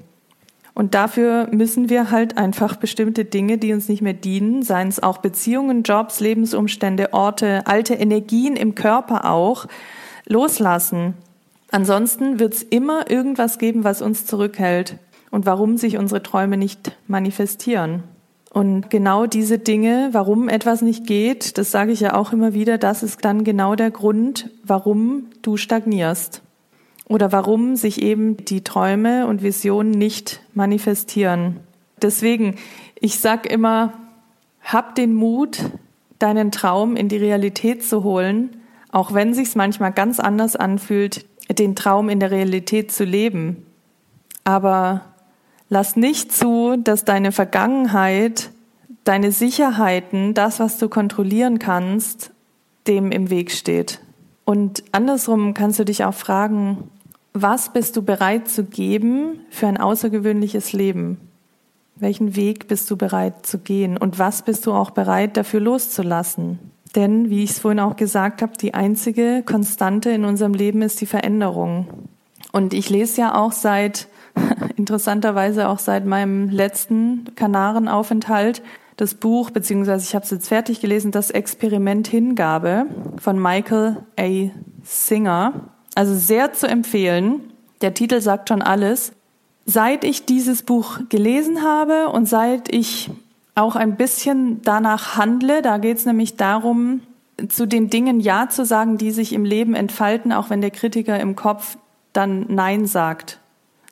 Und 0.74 0.94
dafür 0.94 1.46
müssen 1.52 1.88
wir 1.88 2.10
halt 2.10 2.36
einfach 2.36 2.74
bestimmte 2.74 3.24
Dinge, 3.24 3.58
die 3.58 3.72
uns 3.72 3.88
nicht 3.88 4.02
mehr 4.02 4.14
dienen, 4.14 4.64
seien 4.64 4.88
es 4.88 5.00
auch 5.00 5.18
Beziehungen, 5.18 5.84
Jobs, 5.84 6.18
Lebensumstände, 6.18 7.12
Orte, 7.12 7.64
alte 7.68 7.94
Energien 7.94 8.56
im 8.56 8.74
Körper 8.74 9.30
auch, 9.30 9.66
loslassen. 10.26 11.14
Ansonsten 11.70 12.40
wird 12.40 12.54
es 12.54 12.64
immer 12.64 13.08
irgendwas 13.08 13.58
geben, 13.58 13.84
was 13.84 14.02
uns 14.02 14.26
zurückhält 14.26 14.98
und 15.32 15.46
warum 15.46 15.76
sich 15.78 15.98
unsere 15.98 16.22
Träume 16.22 16.56
nicht 16.56 16.92
manifestieren. 17.08 18.04
Und 18.50 18.90
genau 18.90 19.26
diese 19.26 19.58
Dinge, 19.58 20.10
warum 20.12 20.48
etwas 20.48 20.82
nicht 20.82 21.06
geht, 21.06 21.56
das 21.56 21.70
sage 21.72 21.90
ich 21.90 22.00
ja 22.00 22.14
auch 22.14 22.32
immer 22.32 22.52
wieder, 22.52 22.76
das 22.76 23.02
ist 23.02 23.24
dann 23.24 23.42
genau 23.42 23.74
der 23.74 23.90
Grund, 23.90 24.50
warum 24.62 25.30
du 25.40 25.56
stagnierst. 25.56 26.42
Oder 27.08 27.32
warum 27.32 27.76
sich 27.76 28.02
eben 28.02 28.36
die 28.36 28.62
Träume 28.62 29.26
und 29.26 29.42
Visionen 29.42 29.90
nicht 29.90 30.42
manifestieren. 30.54 31.56
Deswegen, 32.00 32.56
ich 33.00 33.18
sag 33.18 33.50
immer, 33.50 33.94
hab 34.62 34.94
den 34.94 35.14
Mut, 35.14 35.58
deinen 36.18 36.52
Traum 36.52 36.94
in 36.94 37.08
die 37.08 37.16
Realität 37.16 37.82
zu 37.82 38.04
holen, 38.04 38.50
auch 38.90 39.14
wenn 39.14 39.32
sich's 39.32 39.54
manchmal 39.54 39.92
ganz 39.92 40.20
anders 40.20 40.56
anfühlt, 40.56 41.24
den 41.50 41.74
Traum 41.74 42.10
in 42.10 42.20
der 42.20 42.30
Realität 42.30 42.92
zu 42.92 43.04
leben. 43.04 43.64
Aber 44.44 45.11
Lass 45.72 45.96
nicht 45.96 46.32
zu, 46.32 46.76
dass 46.76 47.06
deine 47.06 47.32
Vergangenheit, 47.32 48.50
deine 49.04 49.32
Sicherheiten, 49.32 50.34
das, 50.34 50.60
was 50.60 50.76
du 50.76 50.90
kontrollieren 50.90 51.58
kannst, 51.58 52.30
dem 52.86 53.10
im 53.10 53.30
Weg 53.30 53.50
steht. 53.50 54.00
Und 54.44 54.84
andersrum 54.92 55.54
kannst 55.54 55.78
du 55.78 55.86
dich 55.86 56.04
auch 56.04 56.12
fragen, 56.12 56.90
was 57.32 57.72
bist 57.72 57.96
du 57.96 58.02
bereit 58.02 58.48
zu 58.48 58.64
geben 58.64 59.40
für 59.48 59.66
ein 59.66 59.78
außergewöhnliches 59.78 60.74
Leben? 60.74 61.16
Welchen 61.96 62.36
Weg 62.36 62.68
bist 62.68 62.90
du 62.90 62.98
bereit 62.98 63.46
zu 63.46 63.56
gehen? 63.56 63.96
Und 63.96 64.18
was 64.18 64.42
bist 64.42 64.66
du 64.66 64.74
auch 64.74 64.90
bereit 64.90 65.38
dafür 65.38 65.60
loszulassen? 65.60 66.58
Denn, 66.94 67.30
wie 67.30 67.44
ich 67.44 67.52
es 67.52 67.60
vorhin 67.60 67.80
auch 67.80 67.96
gesagt 67.96 68.42
habe, 68.42 68.58
die 68.58 68.74
einzige 68.74 69.42
Konstante 69.42 70.10
in 70.10 70.26
unserem 70.26 70.52
Leben 70.52 70.82
ist 70.82 71.00
die 71.00 71.06
Veränderung. 71.06 71.86
Und 72.52 72.74
ich 72.74 72.90
lese 72.90 73.22
ja 73.22 73.34
auch 73.34 73.52
seit 73.52 74.08
interessanterweise 74.82 75.68
auch 75.68 75.78
seit 75.78 76.06
meinem 76.06 76.48
letzten 76.48 77.36
Kanarenaufenthalt 77.36 78.62
das 78.96 79.14
Buch, 79.14 79.50
beziehungsweise 79.50 80.04
ich 80.04 80.16
habe 80.16 80.24
es 80.24 80.32
jetzt 80.32 80.48
fertig 80.48 80.80
gelesen, 80.80 81.12
das 81.12 81.30
Experiment 81.30 82.08
Hingabe 82.08 82.86
von 83.16 83.40
Michael 83.40 83.98
A. 84.18 84.50
Singer. 84.82 85.52
Also 85.94 86.16
sehr 86.16 86.52
zu 86.52 86.66
empfehlen. 86.66 87.52
Der 87.80 87.94
Titel 87.94 88.20
sagt 88.20 88.48
schon 88.48 88.60
alles. 88.60 89.12
Seit 89.66 90.02
ich 90.02 90.26
dieses 90.26 90.64
Buch 90.64 90.98
gelesen 91.08 91.62
habe 91.62 92.08
und 92.08 92.26
seit 92.28 92.74
ich 92.74 93.08
auch 93.54 93.76
ein 93.76 93.96
bisschen 93.96 94.62
danach 94.62 95.16
handle, 95.16 95.62
da 95.62 95.78
geht 95.78 95.98
es 95.98 96.06
nämlich 96.06 96.36
darum, 96.36 97.02
zu 97.48 97.66
den 97.66 97.88
Dingen 97.88 98.18
Ja 98.18 98.48
zu 98.48 98.64
sagen, 98.64 98.98
die 98.98 99.12
sich 99.12 99.32
im 99.32 99.44
Leben 99.44 99.74
entfalten, 99.74 100.32
auch 100.32 100.50
wenn 100.50 100.60
der 100.60 100.72
Kritiker 100.72 101.20
im 101.20 101.36
Kopf 101.36 101.76
dann 102.12 102.46
Nein 102.48 102.86
sagt 102.86 103.38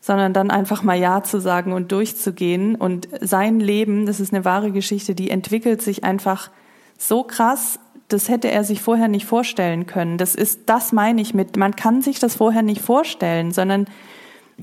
sondern 0.00 0.32
dann 0.32 0.50
einfach 0.50 0.82
mal 0.82 0.98
Ja 0.98 1.22
zu 1.22 1.40
sagen 1.40 1.72
und 1.72 1.92
durchzugehen. 1.92 2.74
Und 2.74 3.08
sein 3.20 3.60
Leben, 3.60 4.06
das 4.06 4.20
ist 4.20 4.32
eine 4.32 4.44
wahre 4.44 4.72
Geschichte, 4.72 5.14
die 5.14 5.30
entwickelt 5.30 5.82
sich 5.82 6.04
einfach 6.04 6.50
so 6.98 7.22
krass, 7.22 7.78
das 8.08 8.28
hätte 8.28 8.50
er 8.50 8.64
sich 8.64 8.80
vorher 8.80 9.08
nicht 9.08 9.26
vorstellen 9.26 9.86
können. 9.86 10.18
Das 10.18 10.34
ist, 10.34 10.62
das 10.66 10.92
meine 10.92 11.20
ich 11.20 11.32
mit, 11.34 11.56
man 11.56 11.76
kann 11.76 12.02
sich 12.02 12.18
das 12.18 12.34
vorher 12.34 12.62
nicht 12.62 12.80
vorstellen, 12.80 13.52
sondern 13.52 13.86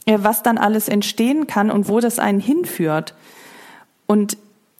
äh, 0.05 0.17
was 0.21 0.43
dann 0.43 0.57
alles 0.57 0.89
entstehen 0.89 1.47
kann 1.47 1.71
und 1.71 1.87
wo 1.87 1.99
das 1.99 2.19
einen 2.19 2.39
hinführt. 2.39 3.15
Und 4.05 4.37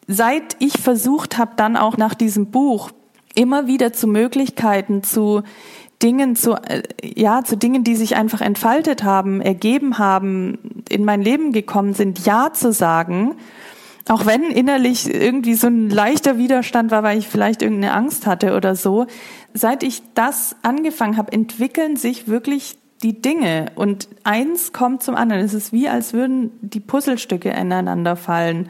seit 0.07 0.57
ich 0.59 0.79
versucht 0.79 1.37
habe, 1.37 1.51
dann 1.55 1.77
auch 1.77 1.97
nach 1.97 2.13
diesem 2.13 2.51
Buch 2.51 2.91
immer 3.35 3.67
wieder 3.67 3.93
zu 3.93 4.07
Möglichkeiten, 4.07 5.03
zu 5.03 5.43
Dingen, 6.01 6.35
zu, 6.35 6.53
äh, 6.53 6.83
ja, 7.03 7.43
zu 7.43 7.57
Dingen, 7.57 7.83
die 7.83 7.95
sich 7.95 8.15
einfach 8.15 8.41
entfaltet 8.41 9.03
haben, 9.03 9.41
ergeben 9.41 9.97
haben, 9.97 10.83
in 10.89 11.05
mein 11.05 11.21
Leben 11.21 11.51
gekommen 11.51 11.93
sind, 11.93 12.25
Ja 12.25 12.53
zu 12.53 12.71
sagen, 12.71 13.35
auch 14.09 14.25
wenn 14.25 14.43
innerlich 14.43 15.13
irgendwie 15.13 15.55
so 15.55 15.67
ein 15.67 15.89
leichter 15.89 16.37
Widerstand 16.37 16.91
war, 16.91 17.03
weil 17.03 17.17
ich 17.17 17.27
vielleicht 17.27 17.61
irgendeine 17.61 17.93
Angst 17.93 18.25
hatte 18.25 18.55
oder 18.55 18.75
so, 18.75 19.07
seit 19.53 19.83
ich 19.83 20.01
das 20.13 20.55
angefangen 20.61 21.17
habe, 21.17 21.31
entwickeln 21.31 21.97
sich 21.97 22.27
wirklich 22.27 22.77
die 23.03 23.21
Dinge 23.21 23.67
und 23.75 24.07
eins 24.23 24.73
kommt 24.73 25.03
zum 25.03 25.15
anderen. 25.15 25.43
Es 25.43 25.53
ist 25.53 25.73
wie, 25.73 25.89
als 25.89 26.13
würden 26.13 26.51
die 26.61 26.79
Puzzlestücke 26.79 27.49
ineinander 27.49 28.15
fallen. 28.15 28.69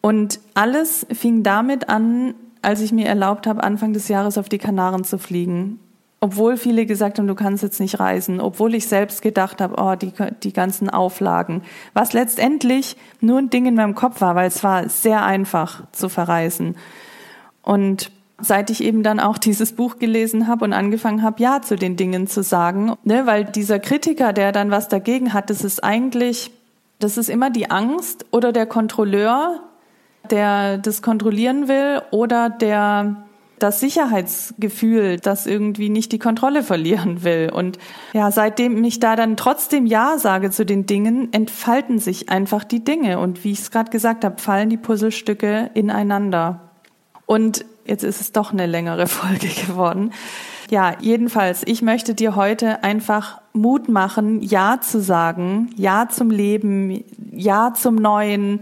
Und 0.00 0.40
alles 0.54 1.06
fing 1.12 1.42
damit 1.42 1.88
an, 1.88 2.34
als 2.62 2.80
ich 2.80 2.92
mir 2.92 3.06
erlaubt 3.06 3.46
habe, 3.46 3.62
Anfang 3.62 3.92
des 3.92 4.08
Jahres 4.08 4.38
auf 4.38 4.48
die 4.48 4.58
Kanaren 4.58 5.04
zu 5.04 5.18
fliegen. 5.18 5.80
Obwohl 6.24 6.56
viele 6.56 6.86
gesagt 6.86 7.18
haben, 7.18 7.26
du 7.26 7.34
kannst 7.34 7.62
jetzt 7.62 7.80
nicht 7.80 8.00
reisen. 8.00 8.40
Obwohl 8.40 8.74
ich 8.74 8.88
selbst 8.88 9.20
gedacht 9.20 9.60
habe, 9.60 9.74
oh, 9.76 9.94
die, 9.94 10.10
die 10.42 10.54
ganzen 10.54 10.88
Auflagen. 10.88 11.60
Was 11.92 12.14
letztendlich 12.14 12.96
nur 13.20 13.36
ein 13.36 13.50
Ding 13.50 13.66
in 13.66 13.74
meinem 13.74 13.94
Kopf 13.94 14.22
war, 14.22 14.34
weil 14.34 14.48
es 14.48 14.64
war 14.64 14.88
sehr 14.88 15.22
einfach 15.22 15.82
zu 15.92 16.08
verreisen. 16.08 16.76
Und 17.60 18.10
seit 18.38 18.70
ich 18.70 18.82
eben 18.82 19.02
dann 19.02 19.20
auch 19.20 19.36
dieses 19.36 19.74
Buch 19.74 19.98
gelesen 19.98 20.48
habe 20.48 20.64
und 20.64 20.72
angefangen 20.72 21.22
habe, 21.22 21.42
ja 21.42 21.60
zu 21.60 21.76
den 21.76 21.96
Dingen 21.96 22.26
zu 22.26 22.42
sagen, 22.42 22.94
ne, 23.04 23.26
weil 23.26 23.44
dieser 23.44 23.78
Kritiker, 23.78 24.32
der 24.32 24.50
dann 24.52 24.70
was 24.70 24.88
dagegen 24.88 25.34
hat, 25.34 25.50
das 25.50 25.62
ist 25.62 25.84
eigentlich, 25.84 26.52
das 27.00 27.18
ist 27.18 27.28
immer 27.28 27.50
die 27.50 27.70
Angst 27.70 28.24
oder 28.30 28.50
der 28.50 28.64
Kontrolleur, 28.64 29.60
der 30.30 30.78
das 30.78 31.02
kontrollieren 31.02 31.68
will 31.68 32.00
oder 32.12 32.48
der 32.48 33.26
das 33.64 33.80
Sicherheitsgefühl, 33.80 35.18
das 35.18 35.46
irgendwie 35.46 35.88
nicht 35.88 36.12
die 36.12 36.18
Kontrolle 36.18 36.62
verlieren 36.62 37.24
will. 37.24 37.50
Und 37.50 37.78
ja, 38.12 38.30
seitdem 38.30 38.84
ich 38.84 39.00
da 39.00 39.16
dann 39.16 39.38
trotzdem 39.38 39.86
Ja 39.86 40.18
sage 40.18 40.50
zu 40.50 40.66
den 40.66 40.84
Dingen, 40.84 41.32
entfalten 41.32 41.98
sich 41.98 42.28
einfach 42.28 42.62
die 42.62 42.84
Dinge. 42.84 43.18
Und 43.18 43.42
wie 43.42 43.52
ich 43.52 43.60
es 43.60 43.70
gerade 43.70 43.90
gesagt 43.90 44.24
habe, 44.24 44.38
fallen 44.38 44.68
die 44.68 44.76
Puzzlestücke 44.76 45.70
ineinander. 45.72 46.72
Und 47.24 47.64
jetzt 47.86 48.04
ist 48.04 48.20
es 48.20 48.32
doch 48.32 48.52
eine 48.52 48.66
längere 48.66 49.06
Folge 49.08 49.48
geworden. 49.48 50.12
Ja, 50.70 50.96
jedenfalls, 51.00 51.62
ich 51.64 51.80
möchte 51.80 52.14
dir 52.14 52.36
heute 52.36 52.84
einfach 52.84 53.40
Mut 53.54 53.88
machen, 53.88 54.42
Ja 54.42 54.80
zu 54.82 55.00
sagen, 55.00 55.70
Ja 55.76 56.10
zum 56.10 56.30
Leben, 56.30 57.02
Ja 57.32 57.72
zum 57.72 57.94
Neuen, 57.94 58.60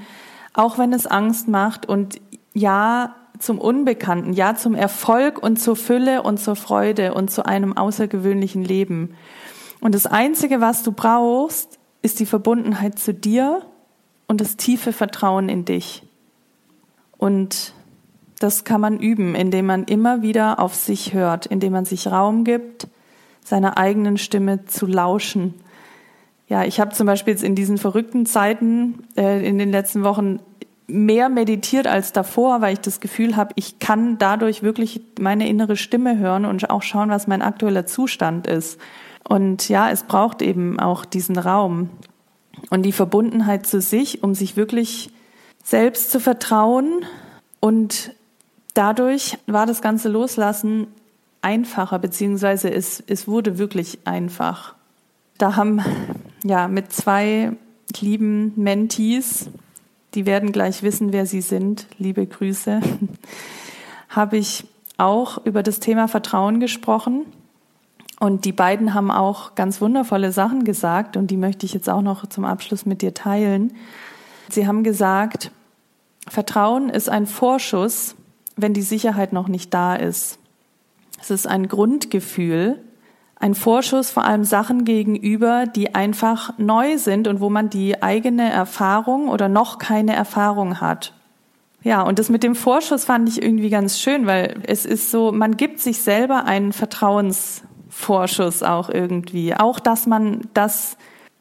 auch 0.55 0.79
wenn 0.79 0.93
es 0.93 1.09
Angst 1.09 1.49
macht 1.49 1.89
und 1.89 2.21
Ja 2.55 3.17
zum 3.39 3.59
Unbekannten, 3.59 4.33
Ja 4.33 4.55
zum 4.55 4.75
Erfolg 4.75 5.43
und 5.43 5.61
zur 5.61 5.77
Fülle 5.77 6.23
und 6.23 6.39
zur 6.39 6.57
Freude 6.57 7.15
und 7.15 7.31
zu 7.31 7.45
einem 7.45 7.77
außergewöhnlichen 7.77 8.65
Leben. 8.65 9.15
Und 9.81 9.95
das 9.95 10.07
Einzige, 10.07 10.61
was 10.61 10.83
du 10.83 10.93
brauchst, 10.93 11.79
ist 12.03 12.21
die 12.21 12.27
Verbundenheit 12.27 12.99
zu 12.99 13.13
dir 13.13 13.63
und 14.29 14.41
das 14.41 14.57
tiefe 14.57 14.93
Vertrauen 14.93 15.49
in 15.49 15.65
dich. 15.65 16.03
Und 17.19 17.75
das 18.39 18.65
kann 18.65 18.81
man 18.81 18.99
üben, 18.99 19.35
indem 19.35 19.67
man 19.67 19.85
immer 19.85 20.23
wieder 20.23 20.59
auf 20.59 20.75
sich 20.75 21.15
hört, 21.15 21.47
indem 21.47 21.73
man 21.73 21.85
sich 21.85 22.09
Raum 22.09 22.45
gibt, 22.45 22.89
seiner 23.45 23.79
eigenen 23.79 24.19
Stimme 24.19 24.65
zu 24.67 24.87
lauschen. 24.87 25.55
Ja, 26.49 26.65
ich 26.65 26.81
habe 26.81 26.93
zum 26.93 27.07
Beispiel 27.07 27.33
jetzt 27.33 27.45
in 27.45 27.55
diesen 27.55 27.79
verrückten 27.79 28.27
Zeiten 28.27 29.05
äh, 29.17 29.47
in 29.47 29.59
den 29.59 29.71
letzten 29.71 30.05
Wochen 30.05 30.41
mehr 30.93 31.29
meditiert 31.29 31.87
als 31.87 32.13
davor, 32.13 32.61
weil 32.61 32.75
ich 32.75 32.81
das 32.81 33.01
Gefühl 33.01 33.37
habe, 33.37 33.53
ich 33.57 33.79
kann 33.79 34.19
dadurch 34.19 34.63
wirklich 34.63 35.01
meine 35.19 35.49
innere 35.49 35.77
Stimme 35.77 36.19
hören 36.19 36.45
und 36.45 36.71
auch 36.71 36.83
schauen, 36.83 37.11
was 37.11 37.27
mein 37.27 37.43
aktueller 37.43 37.87
Zustand 37.87 38.47
ist. 38.47 38.79
Und 39.29 39.69
ja, 39.69 39.91
es 39.91 40.05
braucht 40.05 40.43
eben 40.43 40.79
auch 40.79 41.05
diesen 41.05 41.39
Raum 41.39 41.91
und 42.71 42.83
die 42.83 42.93
Verbundenheit 42.93 43.67
zu 43.67 43.81
sich, 43.81 44.23
um 44.23 44.35
sich 44.35 44.57
wirklich 44.57 45.11
selbst 45.65 46.11
zu 46.11 46.21
vertrauen 46.21 47.05
und 47.61 48.15
dadurch 48.75 49.39
war 49.47 49.67
das 49.67 49.81
ganze 49.81 50.09
Loslassen 50.09 50.89
einfacher, 51.41 51.99
beziehungsweise 51.99 52.73
es, 52.73 53.03
es 53.07 53.29
wurde 53.29 53.59
wirklich 53.59 54.01
einfach. 54.05 54.75
Da 55.39 55.57
haben 55.57 55.81
ja 56.45 56.69
mit 56.69 56.93
zwei 56.93 57.53
lieben 58.01 58.53
Mentees, 58.57 59.49
die 60.15 60.27
werden 60.27 60.53
gleich 60.53 60.83
wissen, 60.83 61.13
wer 61.13 61.27
sie 61.27 61.41
sind, 61.41 61.87
liebe 61.99 62.27
Grüße, 62.27 62.81
habe 64.09 64.37
ich 64.37 64.65
auch 64.99 65.45
über 65.45 65.63
das 65.63 65.81
Thema 65.81 66.09
Vertrauen 66.09 66.61
gesprochen. 66.61 67.27
Und 68.21 68.45
die 68.45 68.53
beiden 68.53 68.95
haben 68.95 69.11
auch 69.11 69.55
ganz 69.55 69.81
wundervolle 69.81 70.31
Sachen 70.31 70.65
gesagt 70.65 71.17
und 71.17 71.31
die 71.31 71.37
möchte 71.37 71.67
ich 71.67 71.75
jetzt 71.75 71.89
auch 71.89 72.03
noch 72.03 72.27
zum 72.27 72.45
Abschluss 72.45 72.87
mit 72.87 73.03
dir 73.03 73.15
teilen. 73.15 73.73
Sie 74.49 74.67
haben 74.67 74.85
gesagt, 74.85 75.51
Vertrauen 76.29 76.89
ist 76.89 77.09
ein 77.09 77.27
Vorschuss 77.27 78.15
wenn 78.57 78.75
die 78.75 78.83
Sicherheit 78.83 79.33
noch 79.33 79.49
nicht 79.49 79.73
da 79.73 79.95
ist. 79.97 80.39
Es 81.21 81.31
ist 81.31 81.47
ein 81.47 81.69
Grundgefühl, 81.69 82.79
ein 83.43 83.55
Vorschuss 83.57 84.11
vor 84.11 84.25
allem 84.25 84.45
Sachen 84.45 84.85
gegenüber, 84.85 85.67
die 85.67 85.97
einfach 85.97 86.57
neu 86.59 86.97
sind 86.97 87.27
und 87.27 87.41
wo 87.41 87.51
man 87.51 87.69
die 87.71 88.01
eigene 88.01 88.49
Erfahrung 88.51 89.29
oder 89.29 89.49
noch 89.49 89.79
keine 89.79 90.15
Erfahrung 90.15 90.81
hat. 90.81 91.13
Ja, 91.83 92.03
und 92.03 92.21
das 92.21 92.29
mit 92.29 92.45
dem 92.45 92.55
Vorschuss 92.55 93.05
fand 93.05 93.29
ich 93.29 93.43
irgendwie 93.43 93.69
ganz 93.69 93.99
schön, 93.99 94.27
weil 94.27 94.61
es 94.67 94.87
ist 94.87 95.11
so, 95.11 95.33
man 95.33 95.57
gibt 95.57 95.81
sich 95.81 95.99
selber 95.99 96.45
einen 96.45 96.73
Vertrauensvorschuss 96.73 98.63
auch 98.63 98.89
irgendwie. 98.89 99.57
Auch, 99.57 99.81
dass 99.81 100.07
man 100.07 100.43
das 100.55 100.97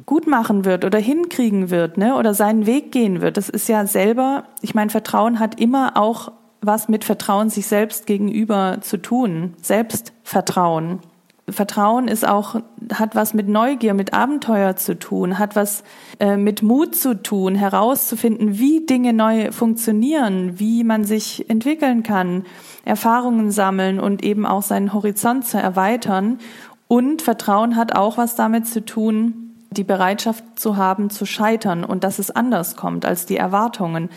gut 0.08 0.26
machen 0.26 0.66
wird 0.66 0.84
oder 0.84 0.98
hinkriegen 0.98 1.70
wird, 1.70 1.98
ne, 1.98 2.16
oder 2.16 2.34
seinen 2.34 2.66
Weg 2.66 2.92
gehen 2.92 3.22
wird. 3.22 3.38
Das 3.38 3.48
ist 3.48 3.70
ja 3.70 3.86
selber, 3.86 4.46
ich 4.62 4.74
meine, 4.74 4.90
Vertrauen 4.90 5.40
hat 5.40 5.60
immer 5.60 5.96
auch 5.98 6.32
was 6.62 6.90
mit 6.90 7.04
Vertrauen 7.04 7.52
sich 7.52 7.68
selbst 7.68 8.08
gegenüber 8.08 8.80
zu 8.82 8.98
tun. 8.98 9.54
Selbstvertrauen. 9.62 11.00
Vertrauen 11.50 12.08
ist 12.08 12.26
auch, 12.26 12.62
hat 12.94 13.16
was 13.16 13.34
mit 13.34 13.50
Neugier, 13.50 13.94
mit 13.94 14.14
Abenteuer 14.14 14.76
zu 14.76 14.98
tun, 14.98 15.40
hat 15.40 15.56
was 15.56 15.84
äh, 16.20 16.38
mit 16.38 16.62
Mut 16.62 16.96
zu 16.96 17.22
tun, 17.22 17.56
herauszufinden, 17.56 18.58
wie 18.58 18.86
Dinge 18.86 19.12
neu 19.14 19.52
funktionieren, 19.52 20.60
wie 20.60 20.84
man 20.84 21.04
sich 21.04 21.50
entwickeln 21.50 22.04
kann, 22.04 22.46
Erfahrungen 22.86 23.52
sammeln 23.52 24.00
und 24.00 24.24
eben 24.24 24.46
auch 24.46 24.62
seinen 24.62 24.94
Horizont 24.94 25.46
zu 25.46 25.58
erweitern. 25.58 26.40
Und 26.88 27.22
Vertrauen 27.22 27.76
hat 27.76 27.96
auch 27.96 28.18
was 28.18 28.36
damit 28.36 28.68
zu 28.68 28.86
tun, 28.86 29.56
die 29.72 29.84
Bereitschaft 29.84 30.44
zu 30.56 30.78
haben, 30.78 31.10
zu 31.10 31.26
scheitern 31.26 31.84
und 31.84 32.04
dass 32.04 32.20
es 32.20 32.32
anders 32.32 32.76
kommt 32.76 33.06
als 33.06 33.26
die 33.26 33.38
Erwartungen. 33.38 34.10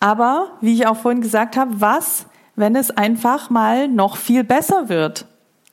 Aber, 0.00 0.52
wie 0.60 0.74
ich 0.74 0.86
auch 0.86 0.96
vorhin 0.96 1.20
gesagt 1.22 1.56
habe, 1.56 1.80
was, 1.80 2.26
wenn 2.56 2.76
es 2.76 2.90
einfach 2.90 3.50
mal 3.50 3.88
noch 3.88 4.16
viel 4.16 4.44
besser 4.44 4.88
wird, 4.88 5.26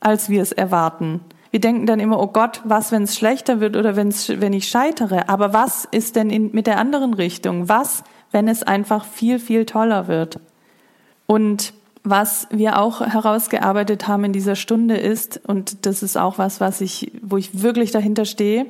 als 0.05 0.29
wir 0.29 0.41
es 0.41 0.51
erwarten? 0.51 1.21
Wir 1.51 1.59
denken 1.59 1.85
dann 1.85 1.99
immer, 1.99 2.19
oh 2.21 2.27
Gott, 2.27 2.61
was, 2.63 2.91
wenn 2.91 3.03
es 3.03 3.17
schlechter 3.17 3.59
wird 3.59 3.75
oder 3.75 3.95
wenn's, 3.95 4.29
wenn 4.29 4.53
ich 4.53 4.67
scheitere? 4.67 5.29
Aber 5.29 5.53
was 5.53 5.85
ist 5.89 6.15
denn 6.15 6.29
in, 6.29 6.51
mit 6.51 6.67
der 6.67 6.77
anderen 6.77 7.13
Richtung? 7.13 7.69
Was, 7.69 8.03
wenn 8.31 8.47
es 8.47 8.61
einfach 8.61 9.05
viel, 9.05 9.39
viel 9.39 9.65
toller 9.65 10.07
wird? 10.07 10.39
Und 11.25 11.73
was 12.03 12.47
wir 12.51 12.77
auch 12.77 13.01
herausgearbeitet 13.01 14.07
haben 14.07 14.25
in 14.25 14.33
dieser 14.33 14.55
Stunde 14.55 14.97
ist, 14.97 15.41
und 15.47 15.85
das 15.85 16.03
ist 16.03 16.17
auch 16.17 16.37
was, 16.37 16.59
was 16.59 16.81
ich, 16.81 17.11
wo 17.21 17.37
ich 17.37 17.63
wirklich 17.63 17.91
dahinter 17.91 18.25
stehe, 18.25 18.65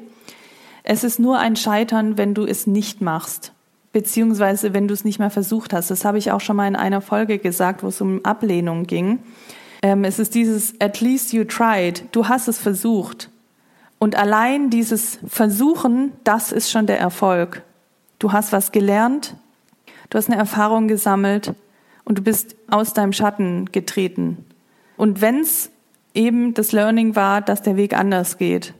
es 0.84 1.04
ist 1.04 1.19
nur 1.19 1.39
ein 1.39 1.56
Scheitern, 1.56 2.17
wenn 2.17 2.34
du 2.34 2.45
es 2.45 2.65
nicht 2.67 3.02
machst 3.02 3.52
beziehungsweise 3.91 4.74
wenn 4.74 4.89
du 4.89 4.93
es 4.93 5.06
nicht 5.06 5.19
mehr 5.19 5.30
versucht 5.30 5.71
hast. 5.71 5.89
Das 5.89 6.04
habe 6.04 6.17
ich 6.17 6.34
auch 6.34 6.41
schon 6.41 6.58
mal 6.58 6.67
in 6.67 6.76
einer 6.76 7.00
Folge 7.00 7.38
gesagt, 7.38 7.82
wo 7.82 7.88
es 7.88 8.02
um 8.02 8.26
Ablehnung 8.26 8.88
ging. 8.88 9.19
Ähm, 9.81 10.03
es 10.03 10.19
ist 10.19 10.35
dieses 10.35 10.79
at 10.79 11.01
least 11.01 11.33
you 11.33 11.43
tried. 11.43 12.03
Du 12.11 12.27
hast 12.27 12.47
es 12.47 12.59
versucht. 12.59 13.29
Und 13.99 14.15
allein 14.15 14.69
dieses 14.69 15.19
Versuchen, 15.27 16.11
das 16.23 16.51
ist 16.51 16.69
schon 16.69 16.85
der 16.85 16.99
Erfolg. 16.99 17.63
Du 18.19 18.31
hast 18.31 18.51
was 18.51 18.71
gelernt, 18.71 19.35
du 20.09 20.17
hast 20.17 20.29
eine 20.29 20.38
Erfahrung 20.38 20.88
gesammelt 20.88 21.53
und 22.03 22.17
du 22.19 22.21
bist 22.21 22.55
aus 22.69 22.93
deinem 22.93 23.13
Schatten 23.13 23.71
getreten. 23.71 24.45
Und 24.97 25.21
wenn 25.21 25.39
es 25.39 25.69
eben 26.13 26.53
das 26.53 26.71
Learning 26.71 27.15
war, 27.15 27.41
dass 27.41 27.61
der 27.61 27.75
Weg 27.75 27.97
anders 27.97 28.38
geht. 28.38 28.73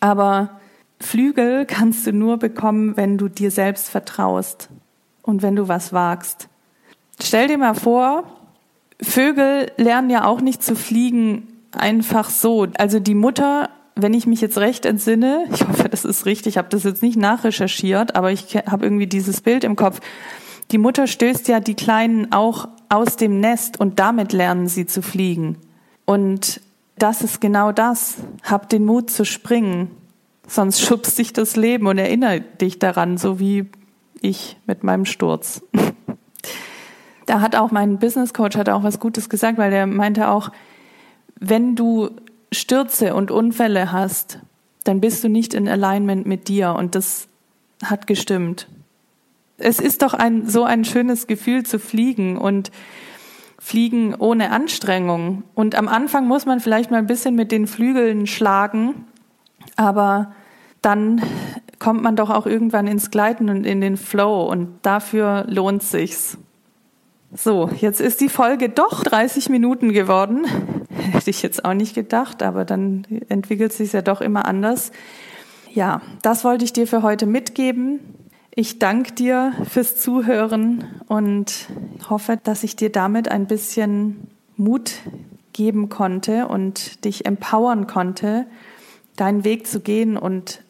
Aber 0.00 0.60
Flügel 1.00 1.66
kannst 1.66 2.06
du 2.06 2.12
nur 2.12 2.38
bekommen, 2.38 2.96
wenn 2.96 3.18
du 3.18 3.28
dir 3.28 3.50
selbst 3.50 3.88
vertraust 3.88 4.68
und 5.22 5.42
wenn 5.42 5.56
du 5.56 5.68
was 5.68 5.92
wagst. 5.92 6.48
Stell 7.20 7.48
dir 7.48 7.58
mal 7.58 7.74
vor, 7.74 8.24
Vögel 9.00 9.70
lernen 9.76 10.10
ja 10.10 10.24
auch 10.24 10.40
nicht 10.40 10.62
zu 10.62 10.74
fliegen 10.74 11.48
einfach 11.72 12.30
so. 12.30 12.66
Also 12.78 12.98
die 12.98 13.14
Mutter 13.14 13.68
wenn 13.98 14.14
ich 14.14 14.26
mich 14.26 14.40
jetzt 14.40 14.58
recht 14.58 14.86
entsinne, 14.86 15.44
ich 15.52 15.66
hoffe, 15.66 15.88
das 15.88 16.04
ist 16.04 16.24
richtig, 16.24 16.54
ich 16.54 16.58
habe 16.58 16.68
das 16.70 16.84
jetzt 16.84 17.02
nicht 17.02 17.18
nachrecherchiert, 17.18 18.16
aber 18.16 18.30
ich 18.30 18.56
habe 18.56 18.86
irgendwie 18.86 19.06
dieses 19.06 19.40
Bild 19.40 19.64
im 19.64 19.76
Kopf. 19.76 20.00
Die 20.70 20.78
Mutter 20.78 21.06
stößt 21.06 21.48
ja 21.48 21.60
die 21.60 21.74
Kleinen 21.74 22.32
auch 22.32 22.68
aus 22.88 23.16
dem 23.16 23.40
Nest 23.40 23.80
und 23.80 23.98
damit 23.98 24.32
lernen 24.32 24.68
sie 24.68 24.86
zu 24.86 25.02
fliegen. 25.02 25.58
Und 26.04 26.60
das 26.96 27.22
ist 27.22 27.40
genau 27.40 27.72
das. 27.72 28.16
Hab 28.42 28.68
den 28.68 28.84
Mut 28.84 29.10
zu 29.10 29.24
springen. 29.24 29.90
Sonst 30.46 30.80
schubst 30.86 31.18
dich 31.18 31.32
das 31.32 31.56
Leben 31.56 31.86
und 31.86 31.98
erinnere 31.98 32.40
dich 32.40 32.78
daran, 32.78 33.18
so 33.18 33.38
wie 33.38 33.66
ich 34.20 34.56
mit 34.66 34.84
meinem 34.84 35.04
Sturz. 35.04 35.62
da 37.28 37.40
hat 37.40 37.56
auch 37.56 37.70
mein 37.70 37.98
Business 37.98 38.32
Coach 38.32 38.56
hat 38.56 38.68
auch 38.68 38.82
was 38.82 39.00
Gutes 39.00 39.28
gesagt, 39.28 39.58
weil 39.58 39.70
der 39.70 39.86
meinte 39.86 40.28
auch, 40.28 40.50
wenn 41.38 41.76
du 41.76 42.10
Stürze 42.50 43.14
und 43.14 43.30
Unfälle 43.30 43.92
hast, 43.92 44.40
dann 44.84 45.00
bist 45.00 45.22
du 45.22 45.28
nicht 45.28 45.52
in 45.52 45.68
Alignment 45.68 46.26
mit 46.26 46.48
dir 46.48 46.74
und 46.74 46.94
das 46.94 47.28
hat 47.84 48.06
gestimmt. 48.06 48.66
Es 49.58 49.78
ist 49.78 50.02
doch 50.02 50.14
ein 50.14 50.48
so 50.48 50.64
ein 50.64 50.84
schönes 50.84 51.26
Gefühl 51.26 51.64
zu 51.64 51.78
fliegen 51.78 52.38
und 52.38 52.70
fliegen 53.58 54.14
ohne 54.14 54.50
Anstrengung. 54.50 55.42
Und 55.54 55.74
am 55.74 55.88
Anfang 55.88 56.26
muss 56.26 56.46
man 56.46 56.60
vielleicht 56.60 56.90
mal 56.90 56.98
ein 56.98 57.06
bisschen 57.06 57.34
mit 57.34 57.52
den 57.52 57.66
Flügeln 57.66 58.26
schlagen, 58.26 59.04
aber 59.76 60.32
dann 60.80 61.20
kommt 61.78 62.02
man 62.02 62.16
doch 62.16 62.30
auch 62.30 62.46
irgendwann 62.46 62.86
ins 62.86 63.10
Gleiten 63.10 63.50
und 63.50 63.66
in 63.66 63.80
den 63.80 63.96
Flow 63.98 64.44
und 64.44 64.78
dafür 64.82 65.44
lohnt 65.48 65.82
sich's. 65.82 66.38
So, 67.34 67.68
jetzt 67.68 68.00
ist 68.00 68.22
die 68.22 68.30
Folge 68.30 68.70
doch 68.70 69.02
30 69.02 69.50
Minuten 69.50 69.92
geworden. 69.92 70.46
Hätte 70.88 71.28
ich 71.28 71.42
jetzt 71.42 71.62
auch 71.64 71.74
nicht 71.74 71.94
gedacht, 71.94 72.42
aber 72.42 72.64
dann 72.64 73.06
entwickelt 73.28 73.72
sich 73.72 73.92
ja 73.92 74.00
doch 74.00 74.22
immer 74.22 74.46
anders. 74.46 74.92
Ja, 75.74 76.00
das 76.22 76.42
wollte 76.44 76.64
ich 76.64 76.72
dir 76.72 76.86
für 76.86 77.02
heute 77.02 77.26
mitgeben. 77.26 78.00
Ich 78.54 78.78
danke 78.78 79.12
dir 79.12 79.52
fürs 79.68 79.96
Zuhören 79.96 80.84
und 81.06 81.68
hoffe, 82.08 82.38
dass 82.42 82.64
ich 82.64 82.76
dir 82.76 82.90
damit 82.90 83.30
ein 83.30 83.46
bisschen 83.46 84.28
Mut 84.56 84.94
geben 85.52 85.90
konnte 85.90 86.48
und 86.48 87.04
dich 87.04 87.26
empowern 87.26 87.86
konnte, 87.86 88.46
deinen 89.16 89.44
Weg 89.44 89.66
zu 89.66 89.80
gehen 89.80 90.16
und 90.16 90.62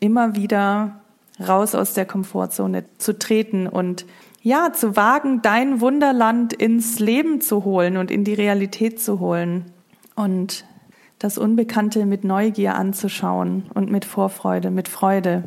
immer 0.00 0.36
wieder 0.36 1.00
raus 1.40 1.74
aus 1.74 1.94
der 1.94 2.04
Komfortzone 2.04 2.84
zu 2.98 3.18
treten 3.18 3.66
und 3.66 4.04
ja, 4.44 4.72
zu 4.74 4.94
wagen, 4.94 5.42
dein 5.42 5.80
Wunderland 5.80 6.52
ins 6.52 7.00
Leben 7.00 7.40
zu 7.40 7.64
holen 7.64 7.96
und 7.96 8.10
in 8.10 8.24
die 8.24 8.34
Realität 8.34 9.00
zu 9.00 9.18
holen 9.18 9.64
und 10.14 10.66
das 11.18 11.38
Unbekannte 11.38 12.04
mit 12.04 12.24
Neugier 12.24 12.74
anzuschauen 12.74 13.70
und 13.72 13.90
mit 13.90 14.04
Vorfreude, 14.04 14.70
mit 14.70 14.88
Freude. 14.88 15.44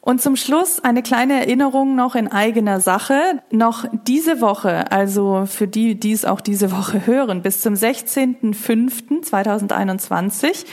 Und 0.00 0.22
zum 0.22 0.36
Schluss 0.36 0.80
eine 0.80 1.02
kleine 1.02 1.34
Erinnerung 1.34 1.96
noch 1.96 2.14
in 2.14 2.28
eigener 2.28 2.80
Sache. 2.80 3.42
Noch 3.50 3.84
diese 4.06 4.40
Woche, 4.40 4.90
also 4.90 5.44
für 5.46 5.68
die, 5.68 6.00
die 6.00 6.12
es 6.12 6.24
auch 6.24 6.40
diese 6.40 6.72
Woche 6.72 7.06
hören, 7.06 7.42
bis 7.42 7.60
zum 7.60 7.74
16.05.2021 7.74 10.64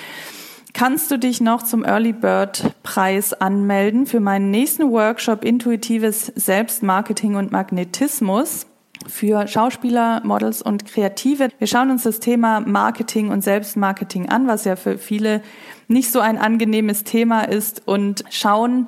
kannst 0.74 1.12
du 1.12 1.18
dich 1.18 1.42
noch 1.42 1.64
zum 1.64 1.84
Early 1.84 2.14
Bird 2.14 2.74
Preis 2.84 3.34
anmelden 3.34 4.06
für 4.06 4.20
meinen 4.20 4.52
nächsten 4.52 4.92
Workshop 4.92 5.44
Intuitives 5.44 6.28
Selbstmarketing 6.36 7.36
und 7.36 7.52
Magnetismus 7.52 8.66
für 9.08 9.48
Schauspieler, 9.48 10.22
Models 10.26 10.62
und 10.62 10.86
Kreative. 10.86 11.50
Wir 11.58 11.68
schauen 11.68 11.90
uns 11.90 12.04
das 12.04 12.20
Thema 12.20 12.60
Marketing 12.60 13.30
und 13.30 13.44
Selbstmarketing 13.44 14.30
an, 14.30 14.48
was 14.48 14.66
ja 14.66 14.76
für 14.76 14.98
viele 14.98 15.42
nicht 15.88 16.12
so 16.12 16.20
ein 16.20 16.38
angenehmes 16.38 17.04
Thema 17.04 17.44
ist 17.44 17.88
und 17.88 18.24
schauen, 18.30 18.88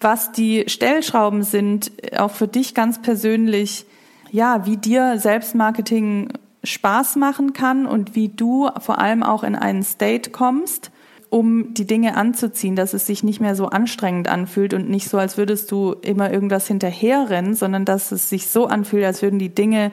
was 0.00 0.32
die 0.32 0.64
Stellschrauben 0.66 1.42
sind, 1.42 1.92
auch 2.16 2.30
für 2.30 2.48
dich 2.48 2.74
ganz 2.74 3.02
persönlich, 3.02 3.84
ja, 4.30 4.64
wie 4.66 4.76
dir 4.76 5.18
Selbstmarketing 5.18 6.32
Spaß 6.64 7.16
machen 7.16 7.52
kann 7.52 7.86
und 7.86 8.14
wie 8.14 8.28
du 8.28 8.70
vor 8.80 8.98
allem 8.98 9.22
auch 9.22 9.42
in 9.44 9.54
einen 9.54 9.82
State 9.82 10.30
kommst, 10.30 10.90
um 11.30 11.74
die 11.74 11.86
Dinge 11.86 12.16
anzuziehen, 12.16 12.74
dass 12.74 12.92
es 12.92 13.06
sich 13.06 13.22
nicht 13.22 13.40
mehr 13.40 13.54
so 13.54 13.66
anstrengend 13.66 14.28
anfühlt 14.28 14.74
und 14.74 14.90
nicht 14.90 15.08
so, 15.08 15.16
als 15.16 15.38
würdest 15.38 15.70
du 15.70 15.94
immer 16.02 16.32
irgendwas 16.32 16.66
hinterherrennen, 16.66 17.54
sondern 17.54 17.84
dass 17.84 18.10
es 18.10 18.28
sich 18.28 18.48
so 18.48 18.66
anfühlt, 18.66 19.04
als 19.04 19.22
würden 19.22 19.38
die 19.38 19.54
Dinge 19.54 19.92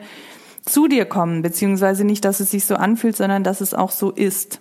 zu 0.66 0.88
dir 0.88 1.06
kommen, 1.06 1.42
beziehungsweise 1.42 2.04
nicht, 2.04 2.24
dass 2.24 2.40
es 2.40 2.50
sich 2.50 2.64
so 2.64 2.74
anfühlt, 2.74 3.16
sondern 3.16 3.44
dass 3.44 3.60
es 3.60 3.72
auch 3.72 3.92
so 3.92 4.10
ist. 4.10 4.60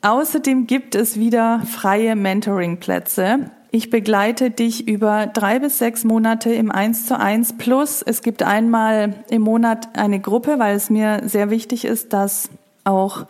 Außerdem 0.00 0.66
gibt 0.66 0.94
es 0.94 1.18
wieder 1.18 1.60
freie 1.60 2.16
Mentoring-Plätze. 2.16 3.50
Ich 3.70 3.88
begleite 3.88 4.50
dich 4.50 4.88
über 4.88 5.26
drei 5.26 5.58
bis 5.58 5.78
sechs 5.78 6.04
Monate 6.04 6.52
im 6.52 6.72
Eins 6.72 7.06
zu 7.06 7.18
eins 7.18 7.56
plus 7.56 8.02
es 8.02 8.22
gibt 8.22 8.42
einmal 8.42 9.14
im 9.30 9.42
Monat 9.42 9.96
eine 9.96 10.20
Gruppe, 10.20 10.58
weil 10.58 10.74
es 10.74 10.90
mir 10.90 11.22
sehr 11.24 11.50
wichtig 11.50 11.84
ist, 11.84 12.12
dass 12.12 12.50
auch 12.84 13.26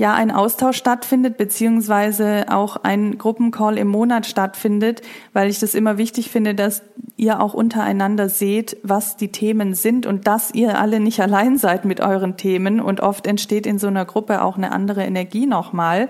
ja 0.00 0.14
ein 0.14 0.30
Austausch 0.30 0.78
stattfindet, 0.78 1.36
beziehungsweise 1.36 2.46
auch 2.48 2.78
ein 2.78 3.18
Gruppencall 3.18 3.76
im 3.76 3.88
Monat 3.88 4.24
stattfindet, 4.26 5.02
weil 5.34 5.50
ich 5.50 5.58
das 5.58 5.74
immer 5.74 5.98
wichtig 5.98 6.30
finde, 6.30 6.54
dass 6.54 6.82
ihr 7.18 7.42
auch 7.42 7.52
untereinander 7.52 8.30
seht, 8.30 8.78
was 8.82 9.18
die 9.18 9.30
Themen 9.30 9.74
sind 9.74 10.06
und 10.06 10.26
dass 10.26 10.54
ihr 10.54 10.78
alle 10.78 11.00
nicht 11.00 11.20
allein 11.22 11.58
seid 11.58 11.84
mit 11.84 12.00
euren 12.00 12.38
Themen. 12.38 12.80
Und 12.80 13.00
oft 13.00 13.26
entsteht 13.26 13.66
in 13.66 13.78
so 13.78 13.88
einer 13.88 14.06
Gruppe 14.06 14.40
auch 14.40 14.56
eine 14.56 14.72
andere 14.72 15.04
Energie 15.04 15.44
nochmal. 15.44 16.08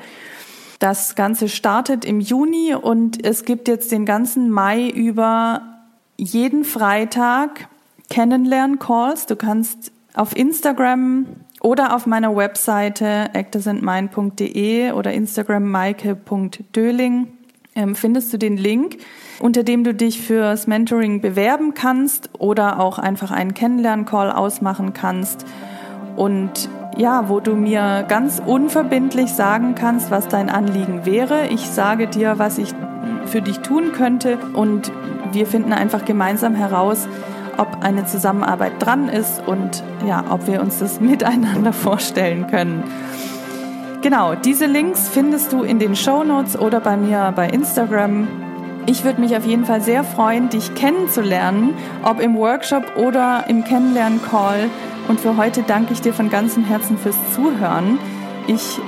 Das 0.78 1.16
Ganze 1.16 1.48
startet 1.48 2.04
im 2.04 2.20
Juni 2.20 2.76
und 2.80 3.24
es 3.26 3.44
gibt 3.44 3.66
jetzt 3.66 3.90
den 3.90 4.06
ganzen 4.06 4.50
Mai 4.50 4.88
über 4.88 5.62
jeden 6.16 6.62
Freitag 6.62 7.68
Kennenlern-Calls. 8.08 9.26
Du 9.26 9.34
kannst 9.34 9.90
auf 10.14 10.36
Instagram 10.36 11.26
oder 11.60 11.94
auf 11.94 12.06
meiner 12.06 12.34
Webseite 12.34 13.30
actorsandmind.de 13.34 14.92
oder 14.92 15.12
Instagram 15.12 15.70
maike.döling 15.70 17.28
ähm, 17.76 17.94
findest 17.94 18.32
du 18.32 18.38
den 18.38 18.56
Link, 18.56 18.98
unter 19.38 19.62
dem 19.62 19.84
du 19.84 19.94
dich 19.94 20.20
fürs 20.20 20.66
Mentoring 20.66 21.20
bewerben 21.20 21.74
kannst 21.74 22.30
oder 22.38 22.80
auch 22.80 22.98
einfach 22.98 23.30
einen 23.30 23.54
Kennenlern-Call 23.54 24.32
ausmachen 24.32 24.92
kannst. 24.92 25.46
Und 26.16 26.68
ja, 26.96 27.28
wo 27.28 27.40
du 27.40 27.54
mir 27.54 28.04
ganz 28.08 28.42
unverbindlich 28.44 29.32
sagen 29.32 29.74
kannst, 29.74 30.10
was 30.10 30.28
dein 30.28 30.50
Anliegen 30.50 31.06
wäre. 31.06 31.46
Ich 31.48 31.68
sage 31.68 32.08
dir, 32.08 32.38
was 32.38 32.58
ich 32.58 32.74
für 33.26 33.40
dich 33.40 33.60
tun 33.60 33.92
könnte 33.92 34.38
und 34.54 34.90
wir 35.32 35.46
finden 35.46 35.72
einfach 35.72 36.04
gemeinsam 36.04 36.54
heraus, 36.54 37.06
ob 37.60 37.82
eine 37.82 38.06
Zusammenarbeit 38.06 38.72
dran 38.78 39.08
ist 39.08 39.46
und 39.46 39.84
ja, 40.06 40.24
ob 40.30 40.46
wir 40.46 40.60
uns 40.62 40.78
das 40.78 41.00
miteinander 41.00 41.72
vorstellen 41.72 42.46
können. 42.46 42.84
Genau, 44.02 44.34
diese 44.34 44.64
Links 44.64 45.08
findest 45.08 45.52
du 45.52 45.62
in 45.62 45.78
den 45.78 45.94
Show 45.94 46.24
Notes 46.24 46.58
oder 46.58 46.80
bei 46.80 46.96
mir 46.96 47.34
bei 47.36 47.48
Instagram. 47.48 48.26
Ich 48.86 49.04
würde 49.04 49.20
mich 49.20 49.36
auf 49.36 49.44
jeden 49.44 49.66
Fall 49.66 49.82
sehr 49.82 50.04
freuen, 50.04 50.48
dich 50.48 50.74
kennenzulernen, 50.74 51.74
ob 52.02 52.18
im 52.18 52.34
Workshop 52.34 52.96
oder 52.96 53.44
im 53.46 53.62
Kennenlernen-Call. 53.62 54.70
Und 55.08 55.20
für 55.20 55.36
heute 55.36 55.62
danke 55.62 55.92
ich 55.92 56.00
dir 56.00 56.14
von 56.14 56.30
ganzem 56.30 56.64
Herzen 56.64 56.96
fürs 56.96 57.16
Zuhören. 57.34 57.98
Ich 58.46 58.80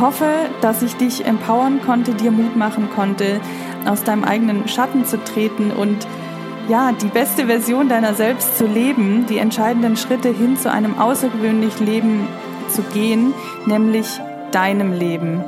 hoffe, 0.00 0.26
dass 0.60 0.82
ich 0.82 0.96
dich 0.96 1.24
empowern 1.24 1.80
konnte, 1.80 2.14
dir 2.14 2.32
Mut 2.32 2.56
machen 2.56 2.88
konnte, 2.94 3.40
aus 3.86 4.02
deinem 4.02 4.24
eigenen 4.24 4.66
Schatten 4.66 5.04
zu 5.04 5.22
treten 5.22 5.70
und 5.70 6.06
ja, 6.68 6.92
die 6.92 7.08
beste 7.08 7.46
Version 7.46 7.88
deiner 7.88 8.14
selbst 8.14 8.58
zu 8.58 8.66
leben, 8.66 9.26
die 9.28 9.38
entscheidenden 9.38 9.96
Schritte 9.96 10.28
hin 10.28 10.56
zu 10.56 10.70
einem 10.70 10.98
außergewöhnlichen 10.98 11.86
Leben 11.86 12.28
zu 12.68 12.82
gehen, 12.82 13.32
nämlich 13.66 14.20
deinem 14.52 14.92
Leben. 14.92 15.42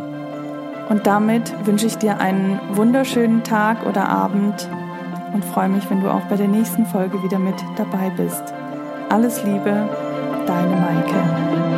Und 0.88 1.06
damit 1.06 1.54
wünsche 1.66 1.87
ich 1.87 1.96
dir 1.98 2.18
einen 2.18 2.59
wunderschönen 2.72 3.44
Tag 3.44 3.87
oder 3.87 4.09
Abend 4.09 4.68
und 5.33 5.44
freue 5.44 5.68
mich, 5.68 5.88
wenn 5.88 6.02
du 6.02 6.11
auch 6.11 6.22
bei 6.22 6.37
der 6.37 6.48
nächsten 6.48 6.87
Folge 6.87 7.22
wieder 7.22 7.38
mit 7.38 7.54
dabei 7.76 8.11
bist. 8.11 8.42
Alles 9.09 9.45
Liebe, 9.45 9.88
deine 10.47 10.76
Maike. 10.76 11.70